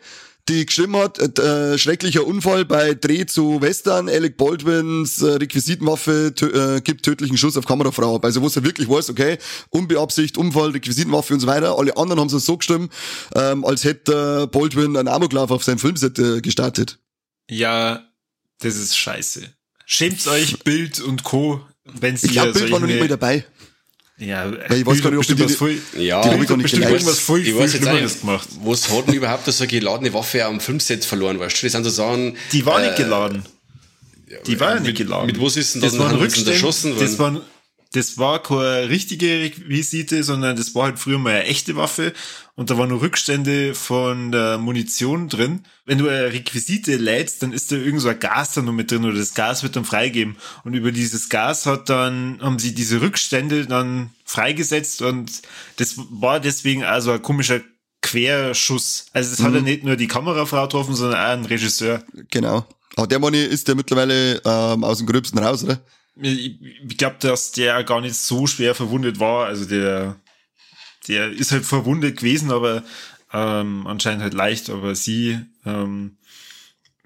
[0.50, 6.48] die geschrieben hat, äh, schrecklicher Unfall bei Dreh zu Western, Alec Baldwins äh, Requisitenwaffe tö
[6.48, 8.26] äh, gibt tödlichen Schuss auf Kamerafrau ab.
[8.26, 9.38] Also wo du wirklich weiß, okay,
[9.70, 11.78] Unbeabsicht, Unfall, Requisitenwaffe und so weiter.
[11.78, 12.90] Alle anderen haben es so geschrieben,
[13.36, 17.00] ähm, als hätte äh, Baldwin einen Amoklauf auf seinem Filmset äh, gestartet.
[17.50, 18.08] Ja,
[18.60, 19.54] das ist scheiße.
[19.86, 23.46] Schämt euch, Bild und Co., wenn sie Ich glaube, Bild war noch nicht mal dabei.
[24.20, 26.48] Ja, Weil ich weiß gar nicht, ob die bestimmt die- was voll, Ja, Die nicht
[26.50, 26.74] geliked.
[26.78, 28.48] irgendwas voll, ich weiß jetzt nicht, gemacht.
[28.64, 31.66] was hat denn überhaupt so eine geladene Waffe am Filmset verloren, weißt du?
[31.66, 32.36] Das sind so Sachen.
[32.52, 33.44] Die war äh, nicht geladen.
[34.46, 35.28] Die war ja nicht geladen.
[35.28, 37.02] mit was ist denn das dann waren Rückstände, erschossen worden?
[37.08, 37.42] das waren,
[37.92, 42.14] das war keine richtige Requisite, sondern das war halt früher mal eine echte Waffe
[42.56, 45.66] und da waren nur Rückstände von der Munition drin.
[45.86, 48.92] Wenn du eine Requisite lädst, dann ist da irgend so ein Gas da noch mit
[48.92, 52.76] drin oder das Gas wird dann freigeben und über dieses Gas hat dann, haben sie
[52.76, 55.42] diese Rückstände dann freigesetzt und
[55.78, 57.62] das war deswegen also ein komischer
[58.02, 59.08] Querschuss.
[59.14, 62.04] Also es hat ja nicht nur die Kamerafrau getroffen, sondern auch ein Regisseur.
[62.30, 62.66] Genau.
[62.96, 65.80] Aber der Mann ist der mittlerweile ähm, aus dem Gröbsten raus, oder?
[66.22, 69.46] Ich, glaube, dass der gar nicht so schwer verwundet war.
[69.46, 70.18] Also der,
[71.08, 72.84] der ist halt verwundet gewesen, aber
[73.34, 74.70] ähm, anscheinend halt leicht.
[74.70, 76.18] Aber sie, ähm,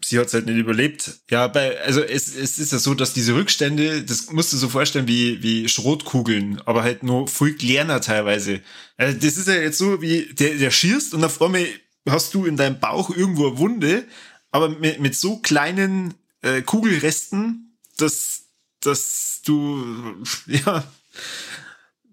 [0.04, 1.20] sie hat es halt nicht überlebt.
[1.30, 4.70] Ja, bei, also es, es ist ja so, dass diese Rückstände, das musst du so
[4.70, 8.62] vorstellen wie, wie Schrotkugeln, aber halt nur viel kleiner teilweise.
[8.98, 11.66] Also das ist ja jetzt so, wie der, der schierst und auf einmal
[12.08, 14.06] hast du in deinem Bauch irgendwo eine Wunde,
[14.52, 18.43] aber mit, mit so kleinen äh, Kugelresten, dass,
[18.86, 19.84] dass du
[20.48, 20.84] ja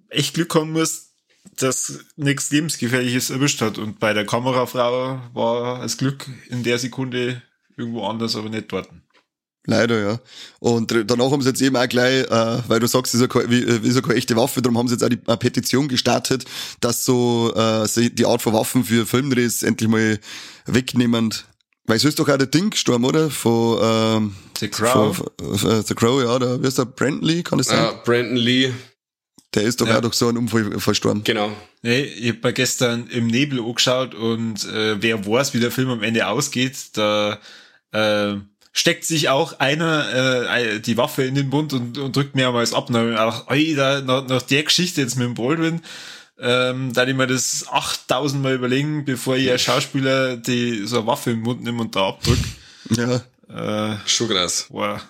[0.09, 1.11] echt Glück haben musst,
[1.57, 3.79] dass nichts Lebensgefährliches erwischt hat.
[3.79, 7.43] Und bei der Kamerafrau war das Glück in der Sekunde
[7.77, 8.89] irgendwo anders, aber nicht dort.
[9.67, 10.21] Leider, ja.
[10.59, 13.55] Und danach haben sie jetzt eben auch gleich, äh, weil du sagst, ist ja keine,
[13.55, 16.45] ist ja keine echte Waffe, darum haben sie jetzt auch die eine Petition gestartet,
[16.81, 20.19] dass so äh, die Art von Waffen für Filmdrehs endlich mal
[20.65, 21.47] wegnehmend.
[21.87, 23.31] Weil es ist doch auch der Ding gestorben, oder?
[23.31, 25.17] Von ähm, The Crow.
[25.17, 27.79] Von, äh, The Crow, ja, da wirst du Brandon Lee, kann das sein?
[27.79, 28.73] Ja, Brandon Lee,
[29.55, 29.97] Der ist doch Ja.
[29.97, 31.25] auch durch so einen Unfall verstorben.
[31.25, 31.51] genau.
[31.83, 35.89] Nee, ich hab mir gestern im Nebel angeschaut und äh, wer weiß, wie der Film
[35.89, 37.39] am Ende ausgeht, da
[37.93, 38.35] äh,
[38.73, 42.89] steckt sich auch einer äh, die Waffe in den Mund und, und drückt mehrmals ab.
[42.89, 45.81] Und dann hab ich gedacht, Alter, nach, nach der Geschichte jetzt mit dem Baldwin,
[46.41, 51.07] ähm, da ich mir das 8000 Mal überlegen, bevor ich als Schauspieler die so eine
[51.07, 52.39] Waffe im Mund nehme und da abdrück.
[52.97, 53.21] Ja.
[53.93, 54.67] Äh, Schon krass.
[54.71, 55.01] wow.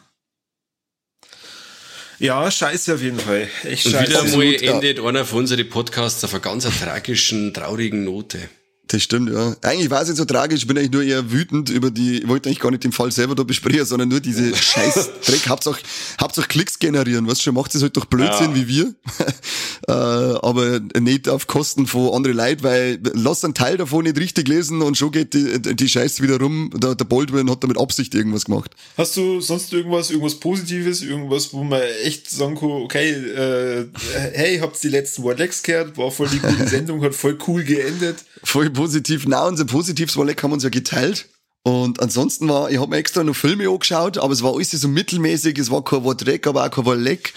[2.18, 3.48] Ja, scheiße auf jeden Fall.
[3.64, 4.10] Echt Und scheiße.
[4.10, 8.50] wieder mal endet einer von unseren Podcasts auf einer ganz tragischen, traurigen Note.
[8.92, 9.54] Das stimmt, ja.
[9.62, 12.28] Eigentlich war es nicht so tragisch, ich bin eigentlich nur eher wütend über die, ich
[12.28, 15.48] wollte eigentlich gar nicht den Fall selber da besprechen, sondern nur diese scheiß Dreck.
[15.48, 15.80] Hauptsache,
[16.20, 18.56] Hauptsache Klicks generieren, was schon macht es halt doch Blödsinn Ja.
[18.56, 18.94] wie wir.
[19.88, 24.48] äh, aber nicht auf Kosten von anderen Leuten, weil lass einen Teil davon nicht richtig
[24.48, 26.70] lesen und schon geht die, die Scheiße wieder rum.
[26.74, 28.72] Der, der Baldwin hat da mit Absicht irgendwas gemacht.
[28.98, 33.86] Hast du sonst irgendwas, irgendwas Positives, irgendwas, wo man echt sagen kann, okay, äh,
[34.32, 38.16] hey, habt die letzten Warlex gehört, war voll die gute Sendung, hat voll cool geendet.
[38.42, 39.26] Voll positiv.
[39.26, 41.28] Na, unser positives Walleck haben wir uns ja geteilt.
[41.62, 44.88] Und ansonsten war, ich habe mir extra noch Filme angeschaut, aber es war alles so
[44.88, 47.34] mittelmäßig, es war kein Wort aber auch kein Walleck.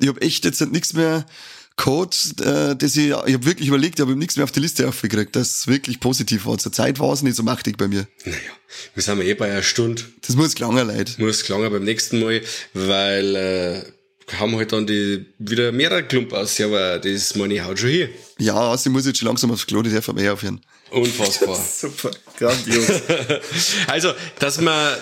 [0.00, 1.24] Ich habe echt jetzt nichts mehr
[1.76, 4.88] gehabt, äh, dass ich, ich habe wirklich überlegt, ich habe nichts mehr auf die Liste
[4.88, 6.58] aufgekriegt, das wirklich positiv war.
[6.58, 8.08] Zur Zeit war es nicht so machtig bei mir.
[8.24, 8.36] Naja,
[8.94, 10.02] wir sind eh bei einer Stunde.
[10.26, 11.14] Das muss klanger leid.
[11.18, 12.42] Muss klangen beim nächsten Mal,
[12.74, 13.82] weil äh,
[14.38, 18.08] haben halt dann die wieder mehrere Klump aus, aber das meine ich haut schon hier.
[18.38, 20.60] Ja, also ich muss jetzt schon langsam aufs Klo, das darf aber eh aufhören.
[20.90, 21.56] Unfassbar.
[21.80, 22.86] Super, grandios.
[23.86, 24.96] also, dass man,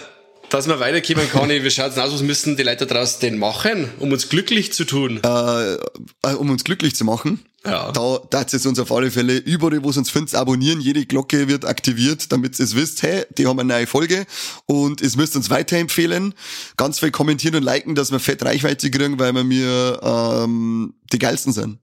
[0.50, 3.90] dass man weiterkommen kann, wie schaut's aus, was müssen die Leute da draußen denn machen,
[3.98, 5.20] um uns glücklich zu tun?
[5.24, 7.44] Äh, äh, um uns glücklich zu machen.
[7.64, 7.90] Ja.
[7.92, 10.80] Da darf es uns auf alle Fälle überall, wo es uns findet, abonnieren.
[10.80, 14.26] Jede Glocke wird aktiviert, damit ihr es wisst, hey, die haben eine neue Folge
[14.66, 16.34] und es müsst uns weiterempfehlen.
[16.76, 21.18] Ganz viel kommentieren und liken, dass wir fett Reichweite kriegen, weil wir mir ähm, die
[21.18, 21.78] geilsten sind.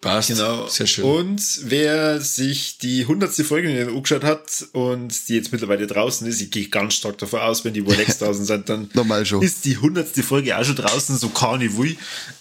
[0.00, 0.28] Passt.
[0.28, 0.66] Genau.
[0.66, 1.04] Sehr schön.
[1.04, 6.50] Und wer sich die hundertste Folge angeschaut hat und die jetzt mittlerweile draußen ist, ich
[6.50, 9.42] gehe ganz stark davon aus, wenn die Warlex draußen sind, dann Normal schon.
[9.42, 11.28] ist die hundertste Folge auch schon draußen, so
[11.76, 11.96] will.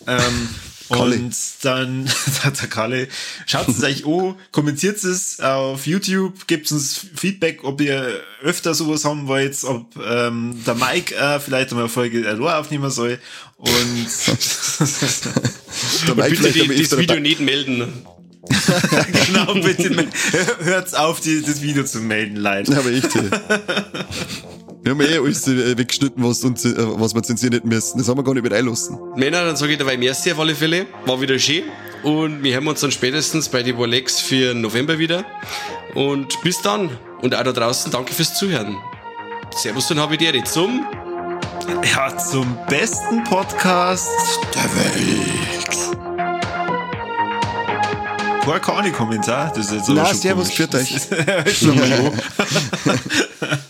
[0.07, 0.49] Ähm,
[0.89, 2.05] und dann,
[2.43, 3.07] der Kalle,
[3.45, 9.05] schaut es euch an, kommentiert es auf YouTube, gebt uns Feedback, ob ihr öfter sowas
[9.05, 13.19] haben wollt, ob ähm, der Mike äh, vielleicht einmal eine Folge allein aufnehmen soll.
[13.59, 13.69] Und
[16.27, 17.19] ich Bitte die, das Video dabei.
[17.19, 18.05] nicht melden.
[19.27, 20.07] genau, bitte
[20.61, 22.77] hört's auf, die, das Video zu melden, Leute.
[22.77, 23.01] Aber ey.
[24.81, 27.97] Wir haben eh alles äh, weggeschnitten, was, uns, äh, was wir zensieren hätten müssen.
[27.97, 28.97] Das haben wir gar nicht mit einlassen.
[29.17, 30.87] Männer, dann sage ich dabei merci auf alle Fälle.
[31.05, 31.63] War wieder schön.
[32.03, 35.25] Und wir hören uns dann spätestens bei die Warlex für November wieder.
[35.95, 36.89] Und bis dann.
[37.21, 38.77] Und auch da draußen, danke fürs Zuhören.
[39.53, 40.85] Servus und Habitäre zum
[41.69, 44.09] Ja, zum besten Podcast
[44.55, 45.59] der Welt.
[48.45, 50.57] Kein Kani-Kommentar, das ist jetzt aber Na, schon servus, komisch.
[50.57, 51.07] führt euch.